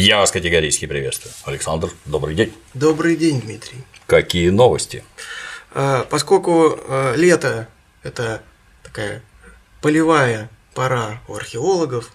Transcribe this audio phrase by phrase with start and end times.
[0.00, 1.34] Я вас категорически приветствую.
[1.44, 2.54] Александр, добрый день.
[2.72, 3.78] Добрый день, Дмитрий.
[4.06, 5.02] Какие новости?
[5.72, 7.66] А, поскольку а, лето–
[8.04, 8.40] это
[8.84, 9.22] такая
[9.82, 12.12] полевая пора у археологов,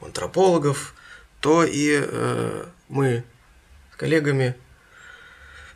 [0.00, 0.92] у антропологов,
[1.38, 3.22] то и э, мы
[3.92, 4.56] с коллегами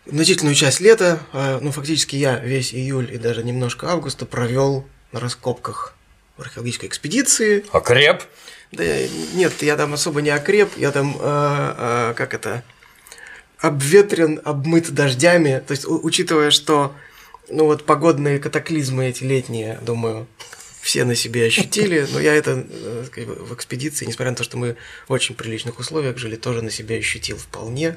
[0.06, 5.20] значительную часть лета, а, ну фактически я весь июль и даже немножко августа провел на
[5.20, 5.94] раскопках
[6.36, 7.64] в археологической экспедиции.
[7.70, 8.24] Окреп?
[8.76, 8.84] Да
[9.34, 12.62] нет, я там особо не окреп, я там, э, э, как это,
[13.58, 15.62] обветрен, обмыт дождями.
[15.66, 16.94] То есть, учитывая, что
[17.48, 20.26] ну вот погодные катаклизмы эти летние, думаю,
[20.80, 22.66] все на себе ощутили, но я это
[23.16, 24.76] в экспедиции, несмотря на то, что мы
[25.08, 27.96] в очень приличных условиях жили, тоже на себе ощутил вполне.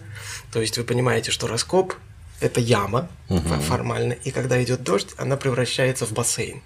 [0.54, 1.94] То есть вы понимаете, что раскоп–
[2.40, 3.42] это яма угу.
[3.68, 6.62] формально, и когда идет дождь, она превращается в бассейн.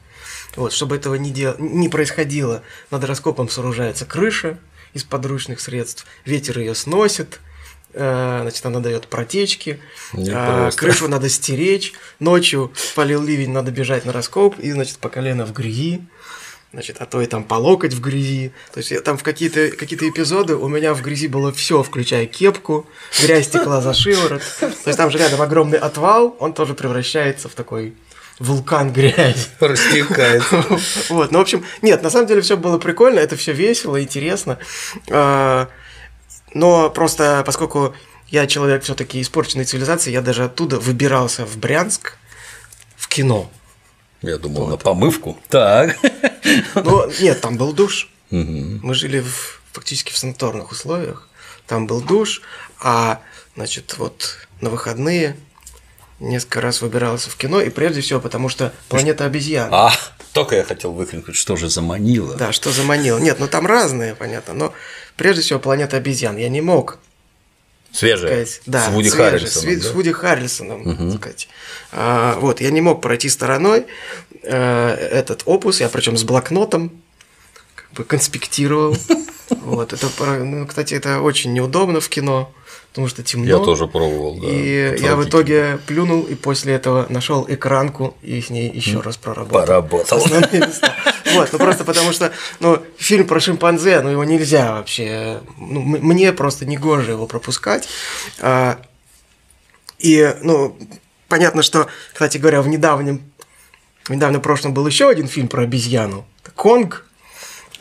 [0.55, 1.55] Вот, чтобы этого не, дел...
[1.59, 4.57] не происходило, над раскопом сооружается крыша
[4.93, 7.39] из подручных средств, ветер ее сносит,
[7.93, 9.79] э, значит, она дает протечки,
[10.13, 15.45] э, крышу надо стеречь, ночью полил ливень, надо бежать на раскоп, и, значит, по колено
[15.45, 16.01] в грязи,
[16.73, 18.51] значит, а то и там по локоть в грязи.
[18.73, 22.87] То есть там в какие-то какие эпизоды у меня в грязи было все, включая кепку,
[23.21, 24.41] грязь текла за шиворот.
[24.59, 27.93] То есть там же рядом огромный отвал, он тоже превращается в такой
[28.41, 29.47] вулкан грязи.
[29.59, 30.43] Растекает.
[31.09, 34.57] Вот, ну, в общем, нет, на самом деле все было прикольно, это все весело, интересно.
[35.09, 35.69] А,
[36.53, 37.93] но просто поскольку
[38.27, 42.17] я человек все-таки испорченной цивилизации, я даже оттуда выбирался в Брянск
[42.97, 43.49] в кино.
[44.21, 44.71] Я думал, вот.
[44.71, 45.37] на помывку.
[45.49, 45.97] Так.
[46.73, 48.09] Ну, нет, там был душ.
[48.31, 51.29] Мы жили в, фактически в санаторных условиях.
[51.67, 52.41] Там был душ,
[52.79, 53.21] а,
[53.55, 55.35] значит, вот на выходные
[56.21, 59.69] несколько раз выбирался в кино, и прежде всего потому, что «Планета обезьян».
[59.71, 59.91] А,
[60.33, 62.35] только я хотел выкрикнуть, что же заманило.
[62.35, 63.19] Да, что заманило.
[63.19, 64.73] Нет, ну там разные, понятно, но
[65.17, 66.37] прежде всего «Планета обезьян».
[66.37, 66.99] Я не мог
[67.91, 68.45] Свежая.
[68.45, 69.73] Сказать, да, с Вуди свежая, Харрельсоном.
[69.73, 69.89] С, да?
[69.89, 71.11] с Вуди Харрельсоном, угу.
[71.17, 71.49] сказать.
[71.91, 73.85] А, вот, я не мог пройти стороной
[74.43, 76.91] а, этот опус, я причем с блокнотом
[77.75, 78.95] как бы конспектировал.
[79.63, 80.07] Вот, это,
[80.39, 82.53] ну, кстати, это очень неудобно в кино
[82.91, 83.47] потому что темно.
[83.47, 84.47] Я тоже пробовал, да.
[84.47, 89.17] И я в итоге плюнул, и после этого нашел экранку и с ней еще раз
[89.17, 89.61] проработал.
[89.61, 90.19] Поработал.
[91.33, 96.33] Вот, ну просто потому что, ну, фильм про шимпанзе, ну его нельзя вообще, ну, мне
[96.33, 97.87] просто не гоже его пропускать.
[98.41, 98.81] А,
[99.97, 100.77] и, ну,
[101.29, 103.21] понятно, что, кстати говоря, в недавнем,
[104.03, 106.25] в недавнем прошлом был еще один фильм про обезьяну.
[106.55, 107.05] Конг,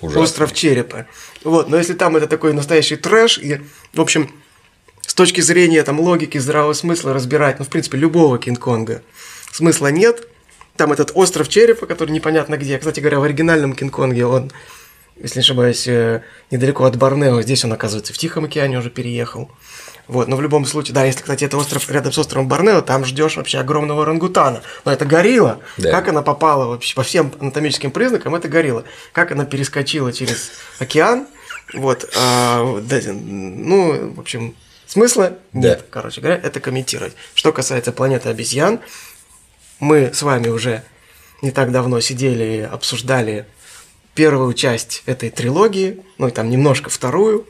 [0.01, 0.23] Ужасный.
[0.23, 1.07] Остров черепа.
[1.43, 3.61] Вот, но если там это такой настоящий трэш, и,
[3.93, 4.31] в общем,
[5.21, 9.03] точки зрения там, логики, здравого смысла разбирать, ну, в принципе, любого Кинг-Конга
[9.53, 10.27] смысла нет.
[10.79, 12.79] Там этот остров черепа, который непонятно где.
[12.79, 14.51] Кстати говоря, в оригинальном Кинг-Конге он,
[15.23, 17.43] если не ошибаюсь, э, недалеко от Борнео.
[17.43, 19.51] Здесь он, оказывается, в Тихом океане уже переехал.
[20.09, 23.05] Вот, но в любом случае, да, если, кстати, это остров рядом с островом Борнео, там
[23.05, 24.63] ждешь вообще огромного орангутана.
[24.87, 25.59] Но это горилла.
[25.77, 25.91] Да.
[25.91, 28.85] Как она попала вообще по всем анатомическим признакам, это горилла.
[29.13, 31.27] Как она перескочила через океан,
[31.75, 34.55] вот, а, да, ну, в общем,
[34.91, 35.85] Смысла нет, да.
[35.89, 37.13] короче говоря, это комментировать.
[37.35, 38.81] Что касается планеты обезьян,
[39.79, 40.83] мы с вами уже
[41.43, 43.47] не так давно сидели и обсуждали
[44.17, 47.47] первую часть этой трилогии, ну и там немножко вторую.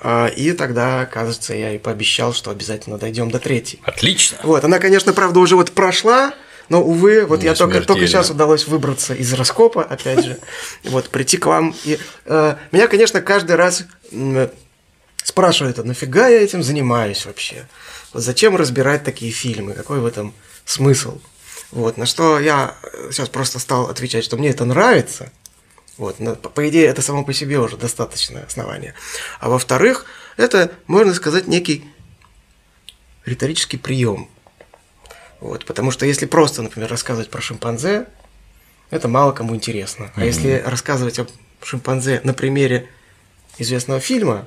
[0.00, 3.80] А, и тогда, кажется, я и пообещал, что обязательно дойдем до третьей.
[3.84, 4.38] Отлично.
[4.42, 6.34] Вот, она, конечно, правда, уже вот прошла,
[6.68, 10.38] но, увы, вот не я только, только сейчас удалось выбраться из раскопа, опять же,
[10.82, 11.76] вот, прийти к вам.
[11.84, 13.84] И, э, меня, конечно, каждый раз
[15.22, 17.68] спрашивают, а нафига я этим занимаюсь вообще?
[18.12, 19.74] Вот зачем разбирать такие фильмы?
[19.74, 20.34] Какой в этом
[20.64, 21.20] смысл?
[21.70, 22.76] Вот, на что я
[23.10, 25.32] сейчас просто стал отвечать, что мне это нравится.
[25.96, 28.94] Вот, но, по идее, это само по себе уже достаточное основание.
[29.40, 30.06] А во-вторых,
[30.36, 31.84] это, можно сказать, некий
[33.24, 34.28] риторический прием.
[35.40, 38.06] Вот, потому что если просто, например, рассказывать про шимпанзе,
[38.90, 40.12] это мало кому интересно.
[40.14, 40.26] А mm-hmm.
[40.26, 41.26] если рассказывать о
[41.62, 42.88] шимпанзе на примере
[43.58, 44.46] известного фильма,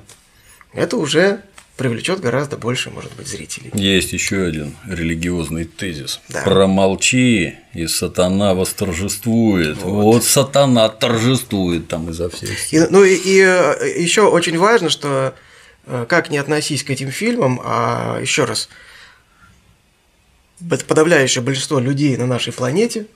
[0.76, 1.42] это уже
[1.76, 3.70] привлечет гораздо больше, может быть, зрителей.
[3.74, 6.20] Есть еще один религиозный тезис.
[6.28, 6.42] Да.
[6.42, 9.76] Промолчи, и сатана восторжествует.
[9.82, 10.02] Вот.
[10.02, 15.34] вот сатана торжествует там изо всех И, ну и, и э, еще очень важно, что
[15.86, 18.70] э, как не относись к этим фильмам, а еще раз,
[20.68, 23.06] подавляющее большинство людей на нашей планете,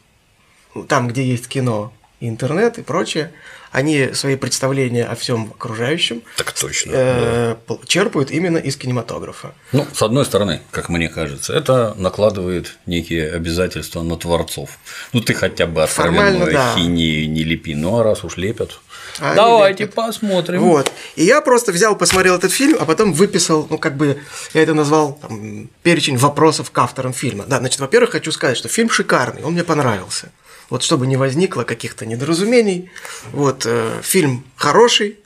[0.86, 3.32] там, где есть кино, и интернет и прочее,
[3.72, 7.76] они свои представления о всем окружающем так точно, э, да.
[7.86, 9.54] черпают именно из кинематографа.
[9.72, 14.78] Ну, с одной стороны, как мне кажется, это накладывает некие обязательства на творцов.
[15.12, 16.74] Ну, ты хотя бы откровенную да.
[16.74, 18.80] хинею не лепи, ну а раз уж лепят,
[19.18, 19.94] а Давайте лепят.
[19.94, 20.60] посмотрим.
[20.60, 20.90] Вот.
[21.16, 24.18] И я просто взял, посмотрел этот фильм, а потом выписал, ну, как бы,
[24.52, 27.44] я это назвал там, перечень вопросов к авторам фильма.
[27.46, 30.30] Да, значит, во-первых, хочу сказать, что фильм шикарный, он мне понравился
[30.70, 32.90] вот чтобы не возникло каких-то недоразумений.
[33.32, 35.18] Вот, э, фильм хороший,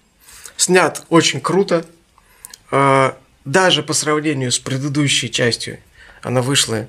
[0.56, 1.84] снят очень круто.
[2.70, 3.12] Э,
[3.44, 5.78] даже по сравнению с предыдущей частью,
[6.22, 6.88] она вышла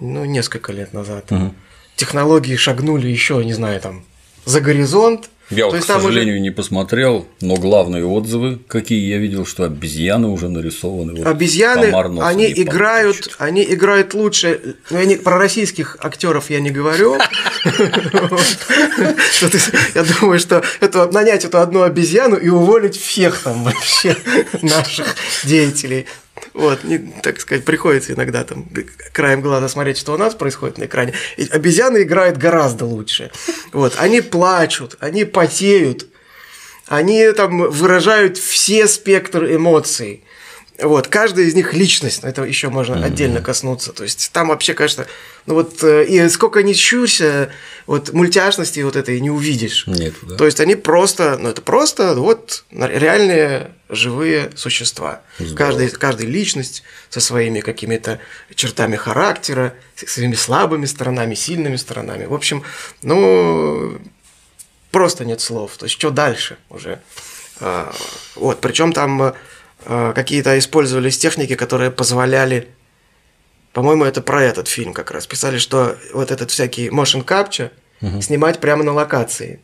[0.00, 1.30] ну, несколько лет назад.
[1.30, 1.54] Угу.
[1.96, 4.04] Технологии шагнули еще, не знаю, там,
[4.44, 6.42] за горизонт, я, вот, к сожалению, уже...
[6.42, 11.14] не посмотрел, но главные отзывы, какие я видел, что обезьяны уже нарисованы.
[11.14, 14.76] Вот обезьяны, они играют, они играют лучше.
[14.90, 17.18] Ну, я не, про российских актеров я не говорю.
[19.94, 24.16] Я думаю, что это нанять эту одну обезьяну и уволить всех там вообще
[24.62, 25.14] наших
[25.44, 26.06] деятелей.
[26.54, 28.66] Вот, не, так сказать, приходится иногда там
[29.12, 31.12] краем глаза смотреть, что у нас происходит на экране.
[31.36, 33.32] И обезьяны играют гораздо лучше.
[33.72, 36.06] Вот, они плачут, они потеют,
[36.86, 40.22] они там выражают все спектр эмоций.
[40.82, 43.04] Вот, каждая из них личность, это еще можно mm-hmm.
[43.04, 43.92] отдельно коснуться.
[43.92, 45.06] То есть там вообще, конечно,
[45.46, 47.52] ну вот э, и сколько ни щурься,
[47.86, 49.86] вот мультяшности вот этой не увидишь.
[49.86, 50.34] Нет, да.
[50.34, 55.22] То есть они просто, ну это просто вот реальные живые существа.
[55.56, 58.18] Каждая, каждая личность со своими какими-то
[58.56, 62.24] чертами характера, своими слабыми сторонами, сильными сторонами.
[62.24, 62.64] В общем,
[63.02, 64.00] ну
[64.90, 65.76] просто нет слов.
[65.76, 67.00] То есть что дальше уже?
[67.60, 67.94] А,
[68.34, 69.34] вот, причем там Э,
[69.86, 72.68] какие-то использовались техники, которые позволяли
[73.74, 75.26] по-моему, это про этот фильм как раз.
[75.26, 78.22] Писали, что вот этот всякий motion capture угу.
[78.22, 79.60] снимать прямо на локации.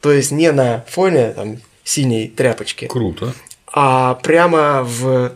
[0.00, 2.86] То есть не на фоне там, синей тряпочки.
[2.86, 3.32] Круто.
[3.72, 5.32] А прямо в...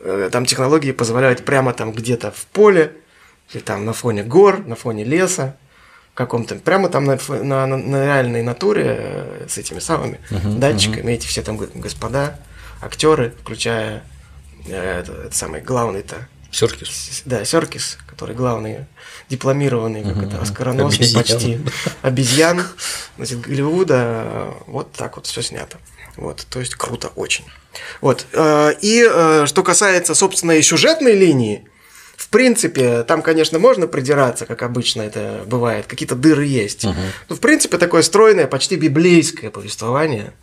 [0.00, 2.92] Э, там технологии позволяют прямо там где-то в поле,
[3.52, 5.56] или там на фоне гор, на фоне леса,
[6.12, 11.14] каком-то, прямо там на, на, на реальной натуре э, с этими самыми uh датчиками, uh
[11.14, 12.38] эти все там господа
[12.82, 14.04] актеры, включая
[14.66, 16.28] э, это, это самый главный-то.
[16.50, 17.22] Серкис.
[17.24, 18.84] Да, Серкис, который главный,
[19.30, 21.22] дипломированный, как это, оскароносный Обезьян.
[21.22, 21.60] почти
[22.02, 22.66] обезьян,
[23.16, 25.78] значит, Голливуда, вот так вот все снято.
[26.16, 27.44] Вот, то есть круто очень.
[28.02, 28.26] Вот.
[28.34, 31.66] Э, и э, что касается, собственно, и сюжетной линии,
[32.16, 36.84] в принципе, там, конечно, можно придираться, как обычно это бывает, какие-то дыры есть.
[36.84, 36.94] Угу.
[37.30, 40.34] Но, в принципе, такое стройное, почти библейское повествование.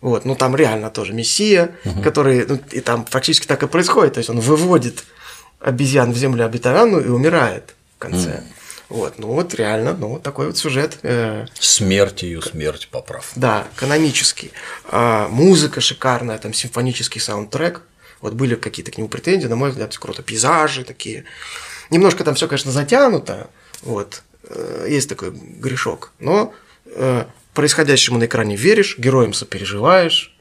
[0.00, 2.02] Вот, ну там реально тоже мессия, угу.
[2.02, 5.04] который, ну, и там фактически так и происходит, то есть он выводит
[5.60, 8.30] обезьян в землю обетованную и умирает в конце.
[8.30, 8.44] Угу.
[8.88, 10.98] Вот, ну вот реально, ну вот такой вот сюжет.
[11.02, 13.32] Э, смерть ее, смерть поправ.
[13.34, 14.52] Да, канонический.
[14.84, 17.82] А, музыка шикарная, там симфонический саундтрек.
[18.20, 20.22] Вот были какие-то к нему претензии, на мой взгляд, круто.
[20.22, 21.24] Пейзажи такие.
[21.90, 23.50] Немножко там все, конечно, затянуто.
[23.82, 24.22] Вот.
[24.44, 26.12] Э, есть такой грешок.
[26.20, 26.54] Но
[26.86, 27.24] э,
[27.56, 30.32] происходящему на экране веришь, героям сопереживаешь.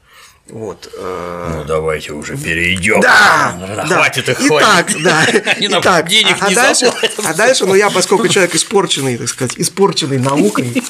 [0.48, 0.94] Вот.
[0.96, 3.00] Э, ну давайте уже перейдем.
[3.02, 3.86] Да, да.
[3.88, 5.26] Хватит их Итак, да.
[5.56, 6.92] Они нам Итак, денег а, не дальше,
[7.24, 10.84] а дальше, ну я, поскольку человек испорченный, так сказать, испорченный наукой,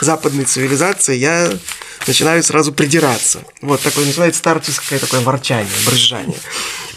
[0.00, 1.52] западной цивилизацией, я
[2.08, 3.44] начинаю сразу придираться.
[3.62, 6.38] Вот такое начинается старческое такое ворчание, брызжание.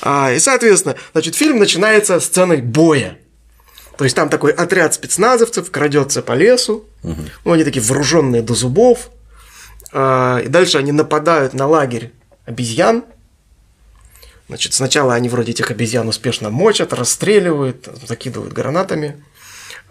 [0.02, 3.20] А, и, соответственно, значит, фильм начинается сценой боя.
[3.98, 7.22] То есть там такой отряд спецназовцев крадется по лесу, угу.
[7.46, 9.10] ну, они такие вооруженные до зубов,
[9.92, 12.12] а, и дальше они нападают на лагерь
[12.46, 13.04] обезьян.
[14.48, 19.24] Значит, сначала они вроде этих обезьян успешно мочат, расстреливают, закидывают гранатами,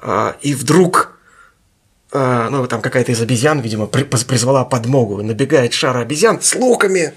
[0.00, 1.18] а, и вдруг
[2.10, 7.14] а, ну, там какая-то из обезьян, видимо, призвала подмогу, и набегает шара обезьян с луками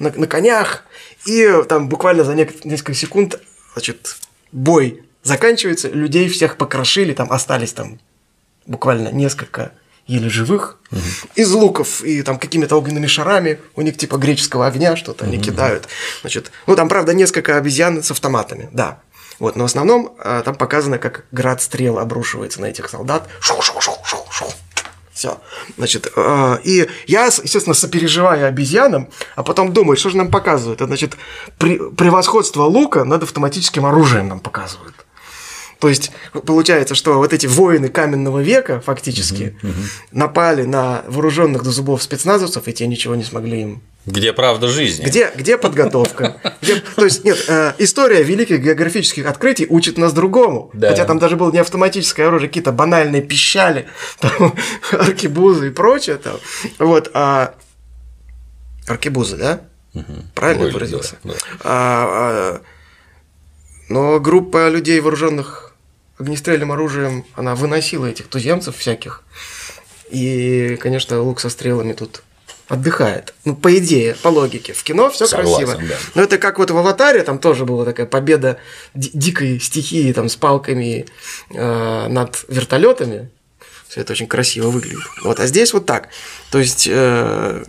[0.00, 0.84] на, на конях,
[1.26, 3.40] и там буквально за несколько секунд,
[3.74, 4.16] значит,
[4.52, 7.98] бой заканчивается, людей всех покрошили, там остались там
[8.66, 9.72] буквально несколько
[10.06, 11.00] еле живых угу.
[11.34, 15.32] из луков и там какими-то огненными шарами у них типа греческого огня что-то угу.
[15.32, 15.86] они кидают
[16.22, 19.00] значит ну там правда несколько обезьян с автоматами да
[19.38, 23.28] вот но в основном а, там показано как град стрел обрушивается на этих солдат
[25.18, 25.40] все.
[25.76, 30.80] Значит, э, и я, естественно, сопереживаю обезьянам, а потом думаю, что же нам показывают?
[30.80, 31.16] Это, значит,
[31.58, 34.94] при, превосходство лука над автоматическим оружием нам показывают.
[35.78, 36.10] То есть
[36.44, 39.84] получается, что вот эти воины каменного века фактически uh-huh, uh-huh.
[40.10, 45.04] напали на вооруженных до зубов спецназовцев, и те ничего не смогли им Где правда жизни?
[45.04, 46.40] Где, где подготовка?
[46.62, 50.70] Где, то есть, нет, э, история великих географических открытий учит нас другому.
[50.74, 50.90] Да.
[50.90, 53.86] Хотя там даже было не автоматическое оружие, какие-то банальные пищали,
[54.18, 54.54] там,
[54.90, 56.16] аркебузы и прочее.
[56.16, 56.36] Там.
[56.78, 57.54] Вот, а...
[58.88, 59.60] Аркебузы, да?
[59.94, 60.12] Угу.
[60.34, 61.16] Правильно Ой, выразился?
[61.22, 61.38] Да, да.
[61.62, 62.60] А, а,
[63.88, 65.67] но группа людей, вооруженных
[66.18, 69.22] огнестрельным оружием, она выносила этих туземцев всяких.
[70.10, 72.22] И, конечно, лук со стрелами тут
[72.68, 73.34] отдыхает.
[73.44, 74.72] Ну, по идее, по логике.
[74.72, 75.74] В кино все красиво.
[75.74, 75.96] Да.
[76.14, 78.58] Но это как вот в аватаре, там тоже была такая победа
[78.94, 81.06] дикой стихии там, с палками
[81.50, 83.30] э, над вертолетами.
[83.88, 85.00] Все это очень красиво выглядит.
[85.24, 86.10] Вот, а здесь вот так.
[86.50, 87.64] То есть э,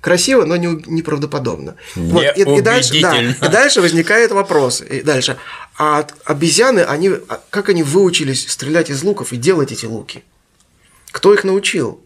[0.00, 1.76] красиво, но не, неправдоподобно.
[1.94, 4.80] Вот, и, и, дальше, да, и дальше возникает вопрос.
[4.80, 5.36] И дальше.
[5.78, 10.24] А обезьяны, они, а как они выучились стрелять из луков и делать эти луки?
[11.10, 12.00] Кто их научил?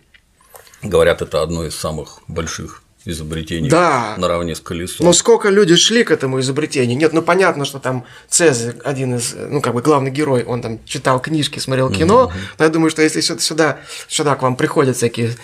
[0.83, 4.15] Говорят, это одно из самых больших изобретений да.
[4.17, 5.07] наравне с колесом.
[5.07, 6.97] Но сколько люди шли к этому изобретению?
[6.97, 10.85] Нет, ну понятно, что там Цезарь, один из, ну как бы главный герой, он там
[10.85, 12.33] читал книжки, смотрел кино, угу.
[12.59, 15.35] но я думаю, что если сюда, сюда к вам приходят всякие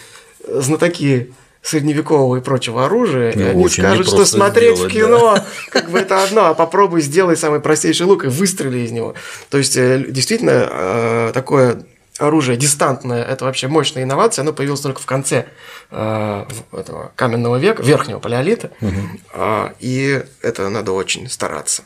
[0.46, 1.32] знатоки
[1.68, 5.46] средневекового и прочего оружия, ну, и они скажут, что смотреть сделать, в кино, да.
[5.70, 9.14] как бы это одно, а попробуй сделай самый простейший лук и выстрели из него.
[9.50, 11.82] То есть, э, действительно, э, такое
[12.18, 15.46] оружие дистантное, это вообще мощная инновация, оно появилось только в конце
[15.90, 18.94] э, этого каменного века, верхнего палеолита, угу.
[19.34, 21.82] э, и это надо очень стараться.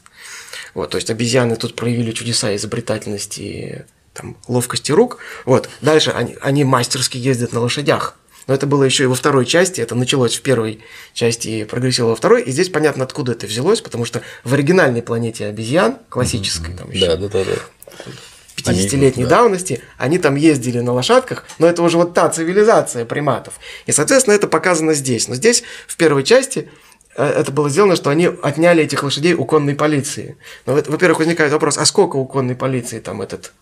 [0.74, 3.84] Вот, то есть обезьяны тут проявили чудеса изобретательности,
[4.14, 5.18] там, ловкости рук.
[5.44, 8.16] Вот, дальше они, они мастерски ездят на лошадях.
[8.46, 10.80] Но это было еще и во второй части, это началось в первой
[11.14, 12.42] части и прогрессировало во второй.
[12.42, 17.06] И здесь понятно, откуда это взялось, потому что в оригинальной планете обезьян, классической, там еще,
[17.06, 18.12] да, да, да, да
[18.56, 19.30] 50-летней да.
[19.30, 23.54] давности, они там ездили на лошадках, но это уже вот та цивилизация приматов.
[23.86, 25.28] И, соответственно, это показано здесь.
[25.28, 26.68] Но здесь, в первой части,
[27.16, 30.36] э, это было сделано, что они отняли этих лошадей у конной полиции.
[30.66, 33.52] Но, во-первых, возникает вопрос, а сколько у конной полиции там этот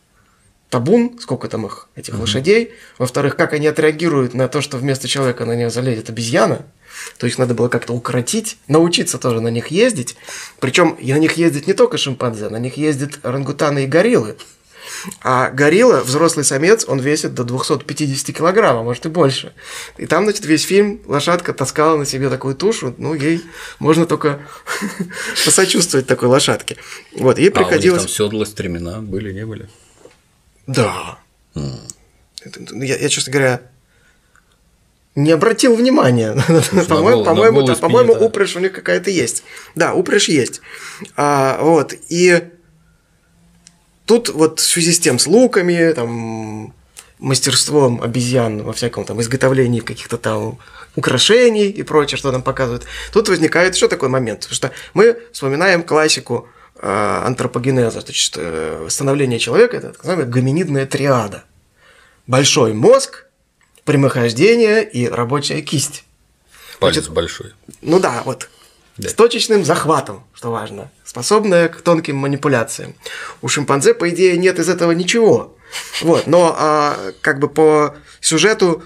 [0.70, 2.20] табун, сколько там их, этих mm-hmm.
[2.20, 2.72] лошадей.
[2.96, 6.64] Во-вторых, как они отреагируют на то, что вместо человека на нее залезет обезьяна.
[7.18, 10.16] То есть надо было как-то укоротить, научиться тоже на них ездить.
[10.60, 14.36] Причем и на них ездят не только шимпанзе, на них ездят орангутаны и гориллы.
[15.22, 19.52] А горилла, взрослый самец, он весит до 250 килограмм, а может и больше.
[19.98, 23.42] И там, значит, весь фильм лошадка таскала на себе такую тушу, ну, ей
[23.78, 24.40] можно только
[25.44, 26.76] посочувствовать такой лошадке.
[27.14, 28.00] Вот, ей приходилось...
[28.00, 29.68] А у них там седла, стремена были, не были?
[30.74, 31.18] Да.
[31.54, 32.84] Mm.
[32.84, 33.62] Я, я, честно говоря,
[35.14, 36.32] не обратил внимания.
[36.88, 39.42] по-моему, по-моему, да, по-моему, упряжь у них какая-то есть.
[39.74, 40.60] Да, упряжь есть.
[41.16, 42.50] А, вот, и
[44.10, 46.74] Тут вот в связи с тем, с луками, там,
[47.20, 50.58] мастерством обезьян во всяком там изготовлении каких-то там
[50.96, 55.84] украшений и прочее, что нам показывают, тут возникает еще такой момент, потому что мы вспоминаем
[55.84, 56.48] классику
[56.82, 61.44] антропогенеза, значит, э, становление человека, это так называемая гоминидная триада.
[62.26, 63.26] Большой мозг,
[63.84, 66.04] прямохождение и рабочая кисть.
[66.78, 67.52] Палец значит, большой.
[67.82, 68.48] Ну да, вот
[68.96, 69.08] да.
[69.08, 72.94] с точечным захватом, что важно, способная к тонким манипуляциям.
[73.42, 75.56] У шимпанзе, по идее, нет из этого ничего.
[76.02, 78.82] Вот, но а, как бы по сюжету,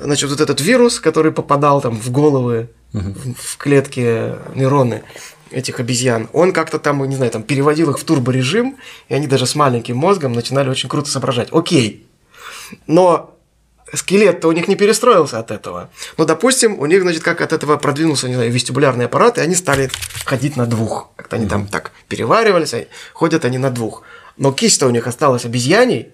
[0.00, 3.14] значит, вот этот вирус, который попадал там в головы, угу.
[3.38, 5.04] в клетки нейроны
[5.50, 8.76] этих обезьян, он как-то там, не знаю, там переводил их в турборежим,
[9.08, 11.48] и они даже с маленьким мозгом начинали очень круто соображать.
[11.52, 12.06] Окей.
[12.86, 13.36] Но
[13.92, 15.90] скелет-то у них не перестроился от этого.
[16.16, 19.54] Но, допустим, у них, значит, как от этого продвинулся, не знаю, вестибулярный аппарат, и они
[19.54, 19.90] стали
[20.24, 21.10] ходить на двух.
[21.16, 24.02] Как-то они там так переваривались, а ходят они на двух.
[24.36, 26.12] Но кисть-то у них осталась обезьяней,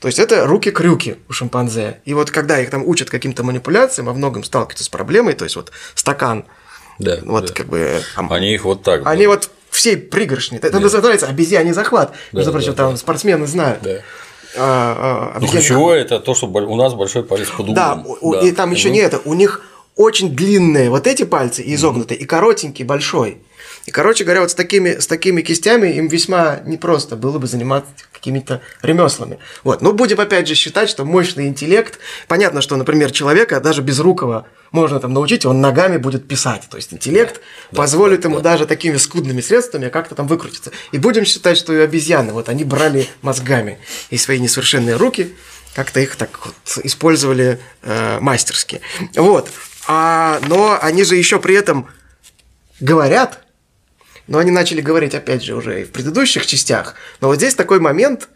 [0.00, 2.00] то есть это руки-крюки у шимпанзе.
[2.04, 5.56] И вот когда их там учат каким-то манипуляциям, во многом сталкиваются с проблемой, то есть
[5.56, 6.44] вот стакан,
[6.98, 7.52] да, вот да.
[7.52, 8.00] как бы...
[8.14, 9.06] Там, они их вот так.
[9.06, 10.58] Они вот всей пригоршни.
[10.58, 10.80] Это да.
[10.80, 12.12] называется обезьяний захват.
[12.32, 12.96] Да, Между прочим, да, там да.
[12.96, 13.82] спортсмены знают.
[13.82, 14.00] Да.
[14.56, 17.74] А, а, ну, ключевое это то, что у нас большой палец под углом.
[17.74, 18.40] Да, да.
[18.40, 19.20] и там еще не это.
[19.24, 19.62] У них
[19.94, 23.38] очень длинные вот эти пальцы изогнутые, и коротенький большой.
[23.88, 27.90] И, короче говоря, вот с такими, с такими кистями им весьма непросто было бы заниматься
[28.12, 29.38] какими-то ремеслами.
[29.64, 29.80] Вот.
[29.80, 34.46] Но будем опять же считать, что мощный интеллект, понятно, что, например, человека даже без рукого
[34.72, 36.68] можно там научить, он ногами будет писать.
[36.70, 37.40] То есть интеллект
[37.72, 38.50] да, позволит да, ему да.
[38.50, 40.70] даже такими скудными средствами как-то там выкрутиться.
[40.92, 43.78] И будем считать, что и обезьяны, вот они брали мозгами
[44.10, 45.34] и свои несовершенные руки,
[45.74, 48.82] как-то их так вот использовали э, мастерски.
[49.14, 49.48] Вот.
[49.86, 51.88] А, но они же еще при этом
[52.80, 53.47] говорят,
[54.28, 56.94] но они начали говорить, опять же, уже и в предыдущих частях.
[57.20, 58.28] Но вот здесь такой момент,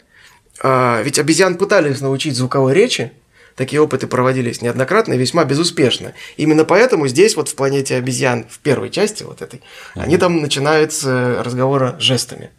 [0.60, 3.12] а, ведь обезьян пытались научить звуковой речи,
[3.54, 6.14] такие опыты проводились неоднократно и весьма безуспешно.
[6.36, 9.60] Именно поэтому здесь вот в «Планете обезьян» в первой части вот этой,
[9.94, 10.04] угу.
[10.04, 11.04] они там начинают с
[11.42, 12.50] разговора жестами.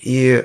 [0.00, 0.44] И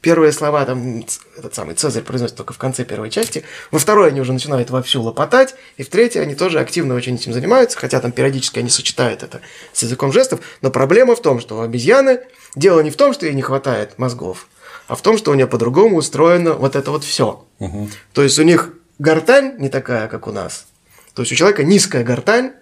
[0.00, 1.04] первые слова там
[1.36, 5.02] этот самый Цезарь произносит только в конце первой части, во второй они уже начинают вовсю
[5.02, 9.22] лопотать, и в третьей они тоже активно очень этим занимаются, хотя там периодически они сочетают
[9.22, 9.40] это
[9.72, 12.20] с языком жестов, но проблема в том, что у обезьяны
[12.54, 14.48] дело не в том, что ей не хватает мозгов,
[14.88, 17.44] а в том, что у нее по-другому устроено вот это вот все.
[17.58, 17.88] Угу.
[18.14, 20.66] То есть у них гортань не такая, как у нас.
[21.14, 22.52] То есть у человека низкая гортань,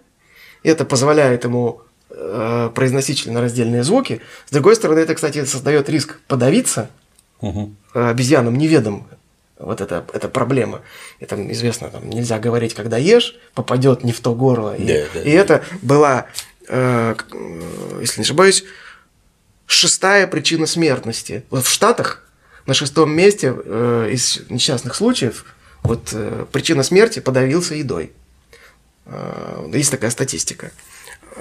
[0.65, 4.21] и это позволяет ему э, произносить членораздельные звуки.
[4.49, 6.91] С другой стороны, это, кстати, создает риск подавиться–
[7.41, 7.75] угу.
[7.95, 9.07] обезьянам неведом
[9.59, 10.83] вот это, эта проблема.
[11.19, 14.77] И там известно, там нельзя говорить, когда ешь, попадет не в то горло.
[14.77, 15.31] И, да, да, и да.
[15.31, 16.27] это была,
[16.69, 17.17] э,
[18.01, 18.65] если не ошибаюсь,
[19.67, 21.45] шестая причина смертности.
[21.51, 22.25] Вот в Штатах
[22.67, 25.45] на шестом месте э, из несчастных случаев
[25.83, 28.13] вот э, причина смерти подавился едой.
[29.07, 30.71] Э, есть такая статистика.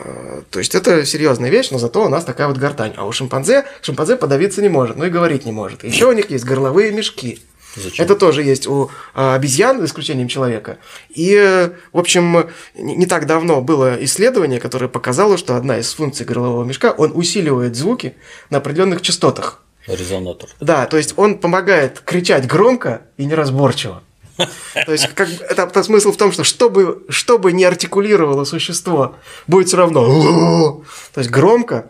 [0.03, 2.93] Э, то есть это серьезная вещь, но зато у нас такая вот гортань.
[2.97, 5.83] А у шимпанзе шимпанзе подавиться не может, ну и говорить не может.
[5.83, 7.39] Еще у них есть горловые мешки.
[7.75, 8.05] Зачем?
[8.05, 10.79] Это тоже есть у а, обезьян, за исключением человека.
[11.09, 16.63] И, в общем, не так давно было исследование, которое показало, что одна из функций горлового
[16.63, 18.15] мешка, он усиливает звуки
[18.49, 19.61] на определенных частотах.
[19.85, 20.49] Резонатор.
[20.59, 24.01] Да, то есть он помогает кричать громко и неразборчиво.
[24.37, 29.15] То есть, как, это, это смысл в том, что чтобы, чтобы не артикулировало существо,
[29.47, 30.83] будет все равно.
[31.13, 31.87] То есть громко,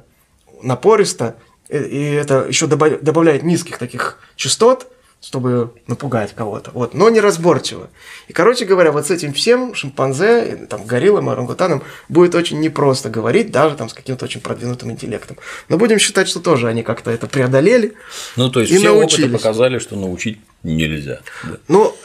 [0.61, 1.35] напористо,
[1.69, 4.87] и, и это еще добавляет низких таких частот,
[5.19, 7.89] чтобы напугать кого-то, вот, но неразборчиво.
[8.27, 13.51] И, короче говоря, вот с этим всем шимпанзе, там, гориллам, орангутанам будет очень непросто говорить,
[13.51, 15.37] даже там с каким-то очень продвинутым интеллектом.
[15.69, 17.95] Но будем считать, что тоже они как-то это преодолели
[18.35, 19.25] Ну, то есть и все научились.
[19.25, 21.21] опыты показали, что научить нельзя.
[21.43, 21.57] Да.
[21.67, 21.95] Ну,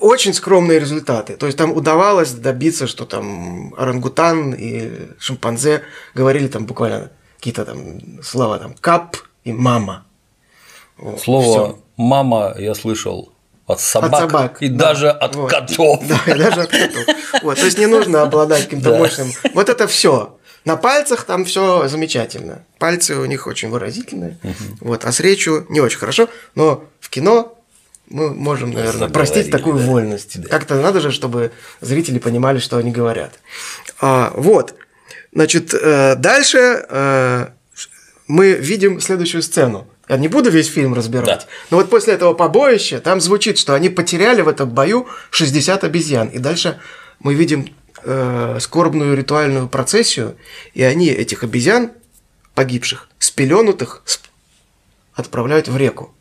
[0.00, 1.36] очень скромные результаты.
[1.36, 5.82] То есть там удавалось добиться, что там орангутан и шимпанзе
[6.14, 10.06] говорили там буквально какие-то там слова там кап и мама.
[11.22, 11.78] Слово Всё.
[11.96, 13.32] мама я слышал
[13.66, 14.88] от собак, от собак и да.
[14.88, 15.50] даже от вот.
[15.50, 16.02] котов.
[16.08, 17.06] Да, и даже от котов.
[17.42, 18.98] Вот, то есть не нужно обладать каким-то да.
[18.98, 19.28] мощным.
[19.54, 20.38] Вот это все.
[20.64, 22.64] На пальцах там все замечательно.
[22.78, 24.38] Пальцы у них очень выразительные.
[24.44, 24.88] Угу.
[24.88, 26.28] Вот, а с речью не очень хорошо.
[26.54, 27.58] Но в кино
[28.12, 29.84] мы можем, наверное, простить такую да.
[29.84, 30.40] вольность.
[30.40, 30.48] Да.
[30.48, 31.50] Как-то надо же, чтобы
[31.80, 33.38] зрители понимали, что они говорят.
[34.00, 34.74] А, вот.
[35.32, 37.46] Значит, э, дальше э,
[38.28, 39.88] мы видим следующую сцену.
[40.08, 41.26] Я не буду весь фильм разбирать.
[41.26, 41.46] Да.
[41.70, 46.28] Но вот после этого побоища там звучит, что они потеряли в этом бою 60 обезьян.
[46.28, 46.78] И дальше
[47.18, 50.36] мы видим э, скорбную ритуальную процессию,
[50.74, 51.92] и они этих обезьян
[52.54, 54.02] погибших, спеленутых,
[55.14, 56.14] отправляют в реку.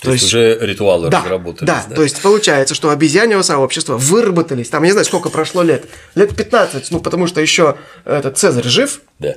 [0.00, 1.66] То, то есть, есть уже ритуалы да, разработались.
[1.66, 5.62] Да, да, то есть получается, что обезьяньего сообщества выработались, там, я не знаю, сколько прошло
[5.62, 5.84] лет,
[6.14, 9.34] лет 15, ну, потому что еще этот Цезарь жив, да.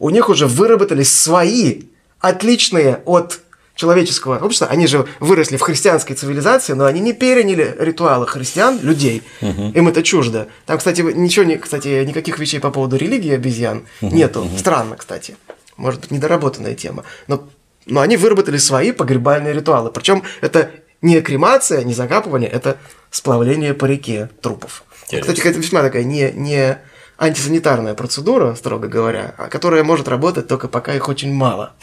[0.00, 1.82] у них уже выработались свои,
[2.18, 3.40] отличные от
[3.76, 9.22] человеческого общества, они же выросли в христианской цивилизации, но они не переняли ритуалы христиан, людей,
[9.40, 9.70] угу.
[9.74, 10.48] им это чуждо.
[10.66, 14.58] Там, кстати, ничего не, кстати, никаких вещей по поводу религии обезьян угу, нету, угу.
[14.58, 15.36] странно, кстати,
[15.76, 17.48] может быть, недоработанная тема, но
[17.86, 19.90] но они выработали свои погребальные ритуалы.
[19.90, 20.70] Причем это
[21.02, 22.78] не кремация, не закапывание, это
[23.10, 24.84] сплавление по реке трупов.
[25.04, 25.32] Интересно.
[25.34, 26.78] Кстати, это весьма такая не, не
[27.18, 31.74] антисанитарная процедура, строго говоря, а которая может работать только пока их очень мало.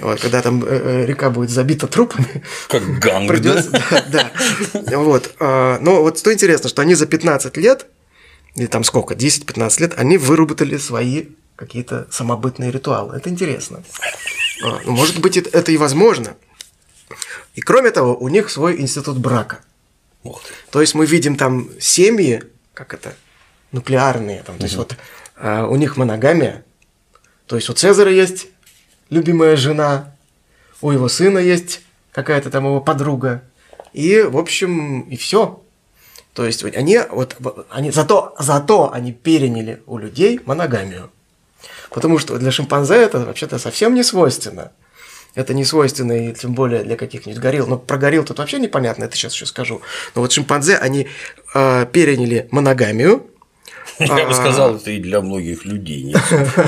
[0.00, 2.42] Вот, когда там э, э река будет забита трупами.
[2.68, 4.02] Как ганг, придется, да?
[4.08, 4.32] Да,
[4.80, 4.98] да.
[4.98, 5.34] Вот.
[5.38, 7.86] Э, но вот что интересно, что они за 15 лет,
[8.54, 13.16] или там сколько, 10-15 лет, они выработали свои какие-то самобытные ритуалы.
[13.16, 13.82] Это интересно.
[14.62, 16.36] А, может быть, это и возможно.
[17.54, 19.60] И кроме того, у них свой институт брака.
[20.70, 22.44] То есть мы видим там семьи,
[22.74, 23.14] как это,
[23.72, 24.96] нуклеарные, там, то есть вот
[25.36, 26.64] а, у них моногамия.
[27.46, 28.46] То есть у Цезаря есть
[29.10, 30.14] любимая жена,
[30.80, 33.42] у его сына есть какая-то там его подруга.
[33.92, 35.62] И, в общем, и все.
[36.34, 37.36] То есть они вот
[37.68, 41.10] они зато зато они переняли у людей моногамию.
[41.94, 44.72] Потому что для шимпанзе это вообще-то совсем не свойственно.
[45.34, 47.66] Это не свойственно, и тем более для каких-нибудь горилл.
[47.66, 49.80] Но про горилл тут вообще непонятно, это сейчас еще скажу.
[50.14, 51.08] Но вот шимпанзе, они
[51.54, 53.26] э, переняли моногамию,
[53.98, 56.02] я бы сказал, это и для многих людей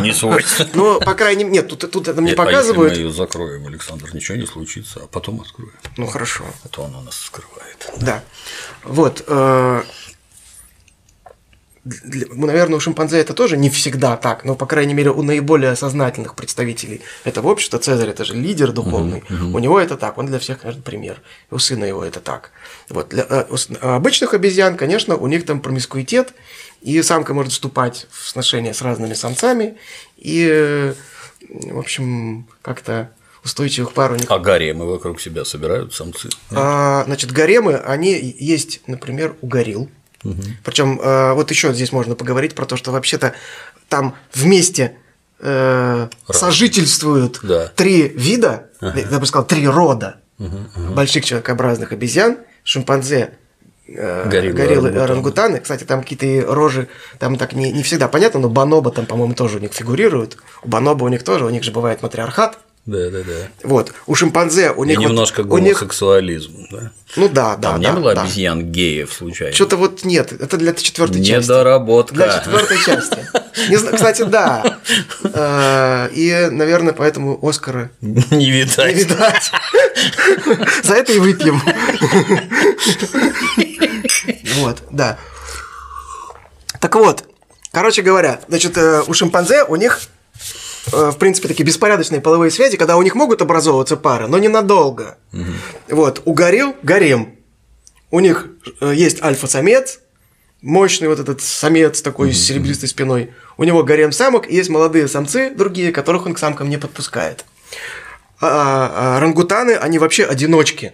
[0.03, 0.71] не, свойственно.
[0.75, 2.93] Ну, по крайней мере, нет, тут, тут это мне показывают.
[2.93, 5.73] А если мы ее закроем, Александр, ничего не случится, а потом откроем.
[5.97, 6.45] Ну, хорошо.
[6.65, 7.91] А то она нас скрывает.
[8.01, 8.23] Да.
[8.85, 9.25] Вот.
[11.85, 11.89] Э,
[12.31, 15.77] ну, наверное, у шимпанзе это тоже не всегда так, но, по крайней мере, у наиболее
[15.77, 19.55] сознательных представителей этого общества Цезарь это же лидер духовный, uh-huh, uh-huh.
[19.55, 21.21] у него это так, он для всех, конечно, пример,
[21.51, 22.51] у сына его это так.
[22.89, 23.09] Вот.
[23.11, 26.35] Для, э, у обычных обезьян, конечно, у них там промискуитет,
[26.81, 29.77] и самка может вступать в сношения с разными самцами,
[30.17, 30.95] и,
[31.49, 33.11] в общем, как-то
[33.45, 34.31] устойчивых пар у них.
[34.31, 36.31] А гаремы вокруг себя собирают самцы?
[36.51, 39.89] А, значит, гаремы, они есть, например, у горилл.
[40.25, 40.43] Угу.
[40.65, 43.35] Причем э, вот еще здесь можно поговорить про то, что вообще-то
[43.89, 44.97] там вместе
[45.41, 47.69] э, сожительствуют да.
[47.69, 48.99] три вида, ага.
[49.11, 50.95] я бы сказал, три рода угу, угу.
[50.95, 53.35] больших человекообразных обезьян, шимпанзе,
[53.87, 55.05] э, гориллы, гориллы орангутаны.
[55.05, 55.61] орангутаны.
[55.61, 59.59] Кстати, там какие-то рожи, там так не, не всегда понятно, но бонобо там, по-моему, тоже
[59.59, 60.39] у них фигурируют.
[60.63, 62.59] У бонобо у них тоже, у них же бывает матриархат.
[62.87, 63.49] Да, да, да.
[63.63, 63.95] Вот.
[64.07, 64.99] У шимпанзе у них.
[64.99, 66.69] И немножко вот, гомосексуализм, них...
[66.71, 66.91] да.
[67.17, 67.71] Ну да, да.
[67.71, 68.23] Там да, не было да.
[68.23, 69.55] обезьян геев случайно.
[69.55, 70.33] Что-то вот нет.
[70.33, 71.49] Это для четвертой части.
[71.51, 72.15] Недоработка.
[72.15, 73.19] Для четвертой части.
[73.71, 74.79] Не знаю, кстати, да.
[75.23, 78.95] Э, и, наверное, поэтому Оскара не видать.
[78.95, 79.51] Не видать.
[80.83, 81.63] За это и выпьем.
[84.57, 85.19] Вот, да.
[86.81, 87.25] Так вот,
[87.73, 90.01] короче говоря, значит, э, у шимпанзе у них
[90.93, 95.17] в принципе, такие беспорядочные половые связи, когда у них могут образовываться пары, но ненадолго.
[95.33, 95.97] Угу.
[95.97, 97.37] Вот, у горил гарем.
[98.11, 98.49] У них
[98.81, 100.01] э, есть альфа-самец,
[100.61, 102.35] мощный вот этот самец такой угу.
[102.35, 103.33] с серебристой спиной.
[103.57, 107.45] У него гарем самок, и есть молодые самцы, другие, которых он к самкам не подпускает.
[108.41, 110.93] А, а, а рангутаны, они вообще одиночки.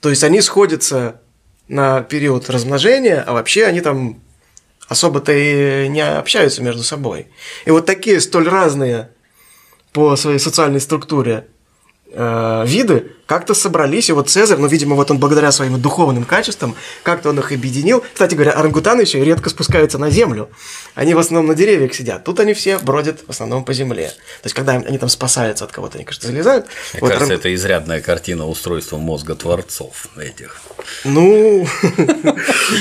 [0.00, 1.20] То есть они сходятся
[1.68, 4.20] на период размножения, а вообще они там
[4.88, 7.28] особо-то и не общаются между собой.
[7.64, 9.10] И вот такие столь разные
[9.92, 11.46] по своей социальной структуре
[12.12, 16.76] э, виды как-то собрались, и вот Цезарь, ну, видимо, вот он благодаря своим духовным качествам,
[17.02, 18.04] как-то он их объединил.
[18.12, 20.50] Кстати говоря, орангутаны еще редко спускаются на землю.
[20.94, 22.24] Они в основном на деревьях сидят.
[22.24, 24.08] Тут они все бродят в основном по земле.
[24.08, 26.66] То есть, когда они там спасаются от кого-то, они, кажется, залезают.
[26.92, 27.38] Мне вот кажется, оран...
[27.38, 30.60] это изрядная картина устройства мозга творцов этих.
[31.04, 31.66] Ну,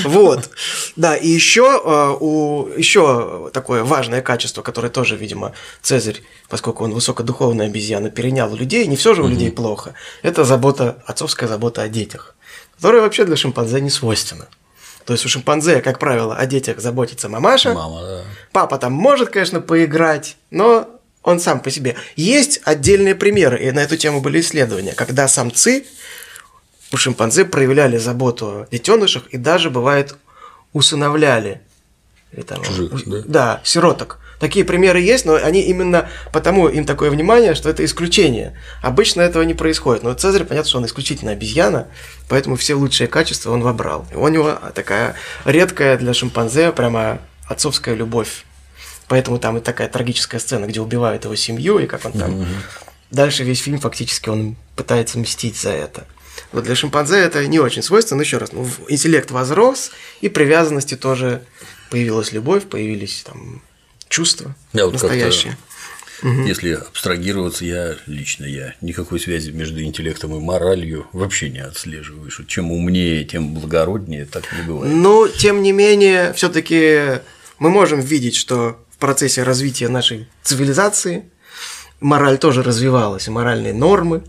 [0.06, 0.50] вот.
[0.96, 6.94] Да, и еще э, у еще такое важное качество, которое тоже, видимо, Цезарь, поскольку он
[6.94, 9.94] высокодуховная обезьяна, перенял у людей, не все же у людей плохо
[10.33, 12.36] это забота, отцовская забота о детях,
[12.76, 14.48] которая вообще для шимпанзе не свойственна.
[15.06, 17.74] То есть у шимпанзе, как правило, о детях заботится мамаша.
[17.74, 18.22] Мама, да.
[18.52, 20.90] Папа там может, конечно, поиграть, но
[21.24, 21.96] он сам по себе.
[22.16, 25.86] Есть отдельные примеры, и на эту тему были исследования, когда самцы
[26.92, 30.16] у шимпанзе проявляли заботу о детенышах и даже, бывает,
[30.74, 31.62] усыновляли.
[32.32, 33.22] Или там, Чужих, у, да?
[33.26, 34.20] Да, сироток.
[34.44, 38.54] Такие примеры есть, но они именно потому им такое внимание, что это исключение.
[38.82, 40.04] Обычно этого не происходит.
[40.04, 41.88] Но Цезарь, понятно, что он исключительно обезьяна,
[42.28, 44.06] поэтому все лучшие качества он вобрал.
[44.12, 48.44] И у него такая редкая для шимпанзе прямо отцовская любовь.
[49.08, 52.32] Поэтому там и такая трагическая сцена, где убивают его семью, и как он там...
[52.32, 52.48] Mm-hmm.
[53.12, 56.06] Дальше весь фильм фактически он пытается мстить за это.
[56.52, 58.18] Вот для шимпанзе это не очень свойственно.
[58.18, 61.44] Но еще раз, ну, интеллект возрос, и привязанности тоже
[61.90, 63.62] появилась любовь, появились там
[64.14, 65.58] чувства я вот настоящие.
[66.22, 66.44] Угу.
[66.44, 72.32] Если абстрагироваться, я лично я никакой связи между интеллектом и моралью вообще не отслеживаю.
[72.32, 74.96] Что чем умнее, тем благороднее, так не бывает.
[74.96, 77.22] Но тем не менее, все-таки
[77.60, 81.26] мы можем видеть, что в процессе развития нашей цивилизации
[82.00, 84.24] мораль тоже развивалась, и моральные нормы,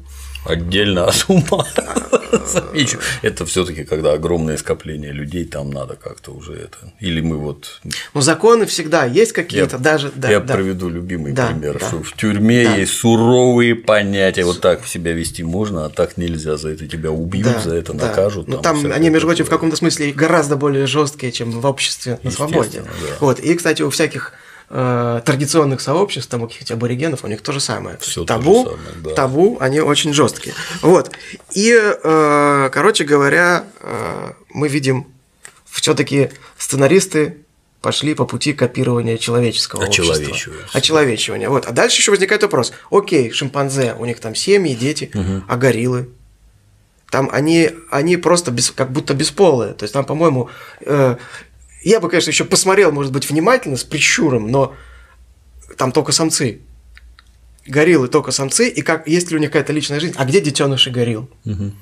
[0.45, 1.67] Отдельно от ума.
[2.47, 2.99] Замечу.
[3.23, 6.79] Это все-таки, когда огромное скопление людей, там надо как-то уже это.
[7.01, 7.81] Или мы вот.
[8.13, 10.13] Ну, законы всегда есть какие-то, даже.
[10.15, 10.55] Да, я да.
[10.55, 11.89] приведу любимый да, пример, да.
[11.89, 12.77] что в тюрьме да.
[12.77, 14.45] есть суровые понятия.
[14.45, 16.57] Вот так себя вести можно, а так нельзя.
[16.57, 18.09] За это тебя убьют, да, за это да.
[18.09, 18.49] накажут.
[18.49, 22.19] Ну, там, там они, между прочим, в каком-то смысле гораздо более жесткие, чем в обществе
[22.23, 22.83] на свободе.
[22.83, 23.09] Да.
[23.21, 23.41] Вот.
[23.41, 24.33] И, кстати, у всяких
[24.71, 27.99] э, традиционных сообществ, там у каких-то аборигенов, у них то же самое.
[27.99, 29.15] Всё табу, самое, да.
[29.15, 30.55] табу, они очень жесткие.
[30.83, 31.11] Вот.
[31.53, 35.07] И, э, короче говоря, э, мы видим,
[35.71, 37.39] все-таки сценаристы
[37.85, 40.31] пошли по пути копирования человеческого Очеловечивания.
[40.31, 40.79] общества.
[40.79, 41.51] Очеловечивания.
[41.51, 41.67] Вот.
[41.67, 42.73] А дальше еще возникает вопрос.
[42.91, 45.45] Окей, шимпанзе, у них там семьи, дети, угу.
[45.47, 46.09] а гориллы?
[47.11, 49.75] Там они, они просто без, как будто бесполые.
[49.75, 50.49] То есть там, по-моему,
[50.81, 51.17] э,
[51.91, 54.75] я бы, конечно, еще посмотрел, может быть, внимательно, с прищуром, но
[55.77, 56.61] там только самцы.
[57.67, 60.15] Гориллы только самцы, и как, есть ли у них какая-то личная жизнь?
[60.17, 61.31] А где детеныши горилл?
[61.47, 61.73] Угу.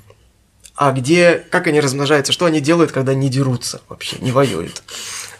[0.76, 4.82] А где, как они размножаются, что они делают, когда не дерутся вообще, не воюют?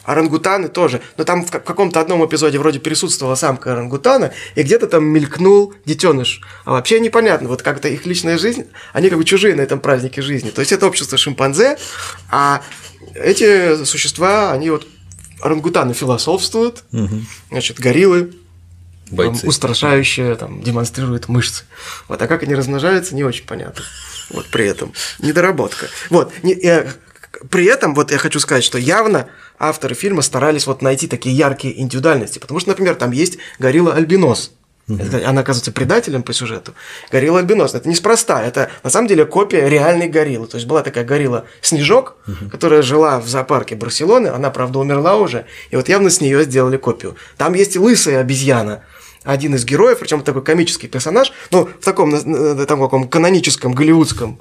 [0.05, 1.01] Орангутаны тоже.
[1.17, 6.41] Но там в каком-то одном эпизоде вроде присутствовала самка орангутана, и где-то там мелькнул детеныш.
[6.65, 10.23] А вообще непонятно, вот как-то их личная жизнь, они как бы чужие на этом празднике
[10.23, 10.51] жизни.
[10.51, 11.79] То есть это общество шимпанзе,
[12.31, 12.63] а
[13.15, 14.87] эти существа, они вот
[15.41, 17.21] орангутаны философствуют, угу.
[17.51, 18.33] значит, гориллы
[19.17, 21.65] Там, устрашающие там, демонстрируют мышцы.
[22.09, 23.85] Вот, а как они размножаются, не очень понятно.
[24.31, 25.87] Вот при этом недоработка.
[26.11, 26.91] Вот, не, э,
[27.51, 29.29] при этом вот я хочу сказать, что явно
[29.63, 34.53] авторы фильма старались вот найти такие яркие индивидуальности, потому что, например, там есть горилла альбинос.
[34.89, 35.23] Mm-hmm.
[35.23, 36.75] Она оказывается предателем по сюжету.
[37.13, 37.73] Горилла альбинос.
[37.75, 38.43] Это неспроста.
[38.43, 40.49] Это на самом деле копия реальной гориллы.
[40.49, 42.17] То есть была такая горилла Снежок,
[42.51, 44.27] которая жила в зоопарке Барселоны.
[44.27, 45.47] Она, правда, умерла уже.
[45.71, 47.17] И вот явно с нее сделали копию.
[47.37, 48.83] Там есть и лысая обезьяна.
[49.23, 51.33] Один из героев, причем такой комический персонаж.
[51.53, 52.11] Ну, в таком,
[52.67, 54.41] там, каком каноническом голливудском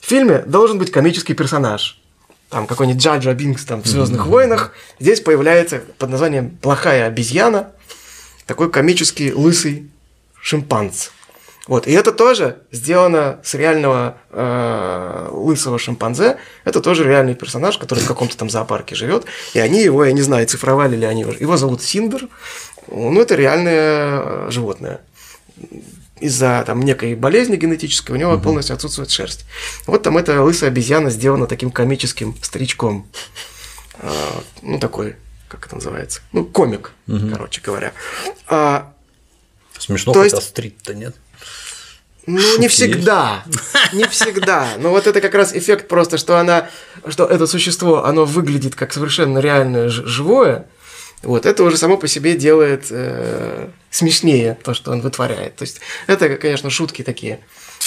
[0.00, 2.00] фильме должен быть комический персонаж
[2.50, 4.30] там какой-нибудь Джаджа Бинкс там в Звездных mm-hmm.
[4.30, 7.72] войнах, здесь появляется под названием Плохая обезьяна,
[8.46, 9.90] такой комический лысый
[10.40, 11.10] шимпанз.
[11.66, 11.86] Вот.
[11.86, 16.38] И это тоже сделано с реального э, лысого шимпанзе.
[16.64, 19.26] Это тоже реальный персонаж, который в каком-то там зоопарке живет.
[19.52, 21.32] И они его, я не знаю, цифровали ли они его.
[21.32, 22.28] Его зовут Синдер.
[22.90, 25.02] Ну, это реальное э, животное
[26.20, 28.42] из-за там некой болезни генетической у него угу.
[28.42, 29.44] полностью отсутствует шерсть.
[29.86, 33.08] Вот там эта лысая обезьяна сделана таким комическим старичком.
[34.00, 35.16] А, ну, такой,
[35.48, 36.20] как это называется?
[36.32, 37.30] Ну, комик, угу.
[37.30, 37.92] короче говоря.
[38.46, 38.92] А,
[39.78, 40.40] Смешно, то есть...
[40.40, 41.14] стрит-то нет.
[42.26, 43.42] Ну, Шут не всегда.
[43.46, 43.92] Есть?
[43.94, 44.68] Не всегда.
[44.78, 46.68] Но вот это как раз эффект просто, что она,
[47.06, 50.66] что это существо, оно выглядит как совершенно реальное живое,
[51.22, 55.56] вот, это уже само по себе делает э, смешнее то, что он вытворяет.
[55.56, 57.40] То есть это, конечно, шутки такие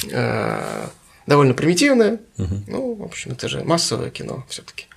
[0.09, 0.87] э,
[1.27, 2.19] довольно примитивные.
[2.37, 2.55] Угу.
[2.67, 4.87] Ну, в общем, это же массовое кино все-таки.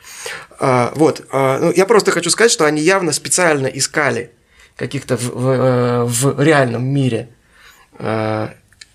[0.58, 4.32] А, вот, а, ну, я просто хочу сказать, что они явно специально искали
[4.76, 7.28] каких-то в, в, э, в реальном мире
[7.98, 8.48] э,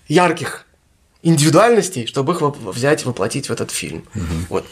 [0.08, 0.66] ярких
[1.22, 4.04] индивидуальностей, чтобы их взять, воплотить в этот фильм.
[4.14, 4.24] Угу.
[4.50, 4.66] Вот.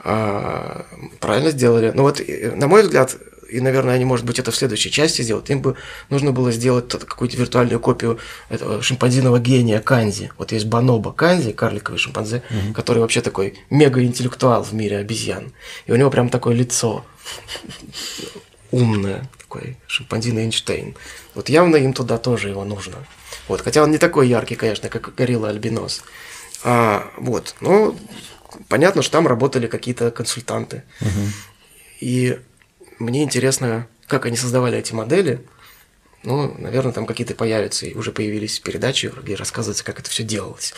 [0.00, 0.86] А,
[1.20, 1.92] правильно сделали.
[1.94, 2.20] Ну вот,
[2.54, 3.16] на мой взгляд,
[3.48, 5.76] и, наверное, они, может быть, это в следующей части сделают, им бы
[6.10, 10.30] нужно было сделать какую-то виртуальную копию этого шимпанзиного гения Канзи.
[10.38, 12.74] Вот есть Баноба Канзи, карликовый шимпанзе, угу.
[12.74, 15.52] который вообще такой мега-интеллектуал в мире обезьян.
[15.86, 17.04] И у него прям такое лицо
[18.70, 20.94] умное, такой шимпанзин Эйнштейн.
[21.34, 22.96] Вот явно им туда тоже его нужно.
[23.48, 26.02] Вот, хотя он не такой яркий, конечно, как горилла Альбинос.
[26.64, 27.96] А, вот, но
[28.68, 30.82] понятно, что там работали какие-то консультанты.
[31.00, 31.26] Угу.
[32.00, 32.38] И
[32.98, 35.44] мне интересно, как они создавали эти модели.
[36.24, 40.74] Ну, наверное, там какие-то появятся, и уже появились передачи, где рассказывается, как это все делалось.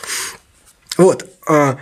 [0.97, 1.27] Вот.
[1.47, 1.79] А,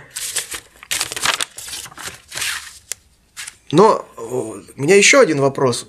[3.70, 4.06] но
[4.76, 5.88] меня еще один вопрос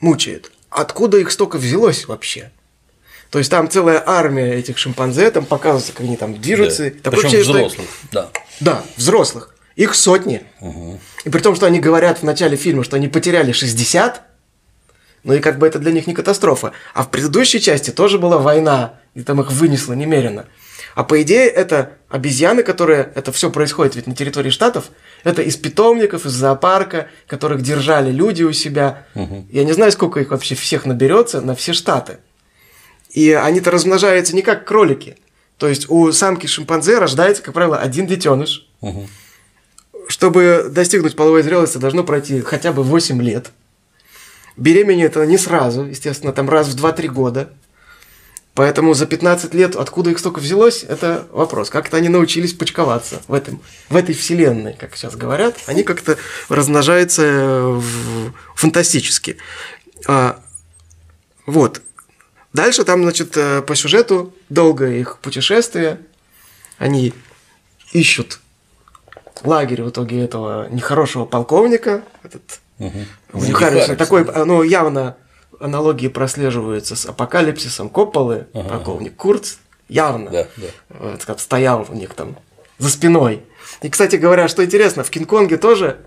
[0.00, 0.50] мучает.
[0.68, 2.50] Откуда их столько взялось вообще?
[3.30, 6.90] То есть там целая армия этих шимпанзе, там показывается, как они там движутся.
[6.90, 7.10] Да.
[7.10, 8.08] Такое Причем взрослых, что...
[8.12, 8.30] да.
[8.60, 9.55] Да, взрослых.
[9.76, 10.42] Их сотни.
[10.60, 10.98] Угу.
[11.26, 14.22] И при том, что они говорят в начале фильма, что они потеряли 60,
[15.22, 16.72] ну и как бы это для них не катастрофа.
[16.94, 20.46] А в предыдущей части тоже была война, и там их вынесло немерено.
[20.94, 23.12] А по идее это обезьяны, которые...
[23.14, 24.86] Это все происходит ведь на территории штатов.
[25.24, 29.04] Это из питомников, из зоопарка, которых держали люди у себя.
[29.14, 29.48] Угу.
[29.50, 32.16] Я не знаю, сколько их вообще всех наберется на все штаты.
[33.10, 35.18] И они-то размножаются не как кролики.
[35.58, 38.66] То есть у самки шимпанзе рождается, как правило, один детеныш.
[38.80, 39.06] Угу
[40.08, 43.50] чтобы достигнуть половой зрелости, должно пройти хотя бы 8 лет.
[44.56, 47.50] Беременеет это не сразу, естественно, там раз в 2-3 года.
[48.54, 51.68] Поэтому за 15 лет откуда их столько взялось, это вопрос.
[51.68, 55.56] Как-то они научились почковаться в, этом, в этой вселенной, как сейчас говорят.
[55.66, 56.16] Они как-то
[56.48, 58.32] размножаются в...
[58.54, 59.36] фантастически.
[60.06, 60.40] А,
[61.44, 61.82] вот.
[62.54, 66.00] Дальше там, значит, э, по сюжету долгое их путешествие.
[66.78, 67.12] Они
[67.92, 68.40] ищут
[69.44, 73.52] лагерь в итоге этого нехорошего полковника, этот угу.
[73.52, 75.16] Харрисон, такой, ну, явно
[75.60, 78.68] аналогии прослеживаются с апокалипсисом Копполы, ага.
[78.68, 79.54] полковник Курц,
[79.88, 80.66] явно да, да.
[80.88, 82.36] Вот, стоял у них там
[82.78, 83.42] за спиной.
[83.82, 85.98] И, кстати говоря, что интересно, в Кинг-Конге тоже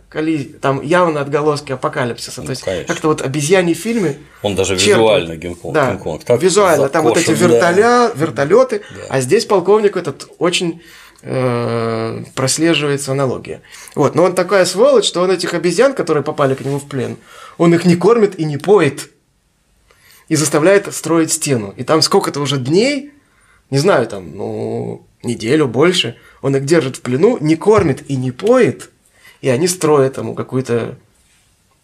[0.62, 2.42] там явно отголоски апокалипсиса.
[2.42, 4.18] Ну, То есть как-то вот обезьяний фильмы.
[4.42, 5.74] Он даже визуально Кинг-Конг.
[5.74, 6.89] Да, Кинг визуально.
[6.89, 9.02] Там вот эти вертоля, вертолеты, да.
[9.10, 10.82] а здесь полковник этот очень
[11.21, 13.62] э, прослеживается аналогия.
[13.95, 17.17] Вот, но он такая сволочь, что он этих обезьян, которые попали к нему в плен,
[17.58, 19.10] он их не кормит и не поет.
[20.27, 21.73] И заставляет строить стену.
[21.75, 23.12] И там сколько-то уже дней,
[23.71, 28.32] не знаю, там, ну, неделю больше, он их держит в плену, не кормит и не
[28.32, 28.89] поет,
[29.41, 30.97] и они строят ему какую-то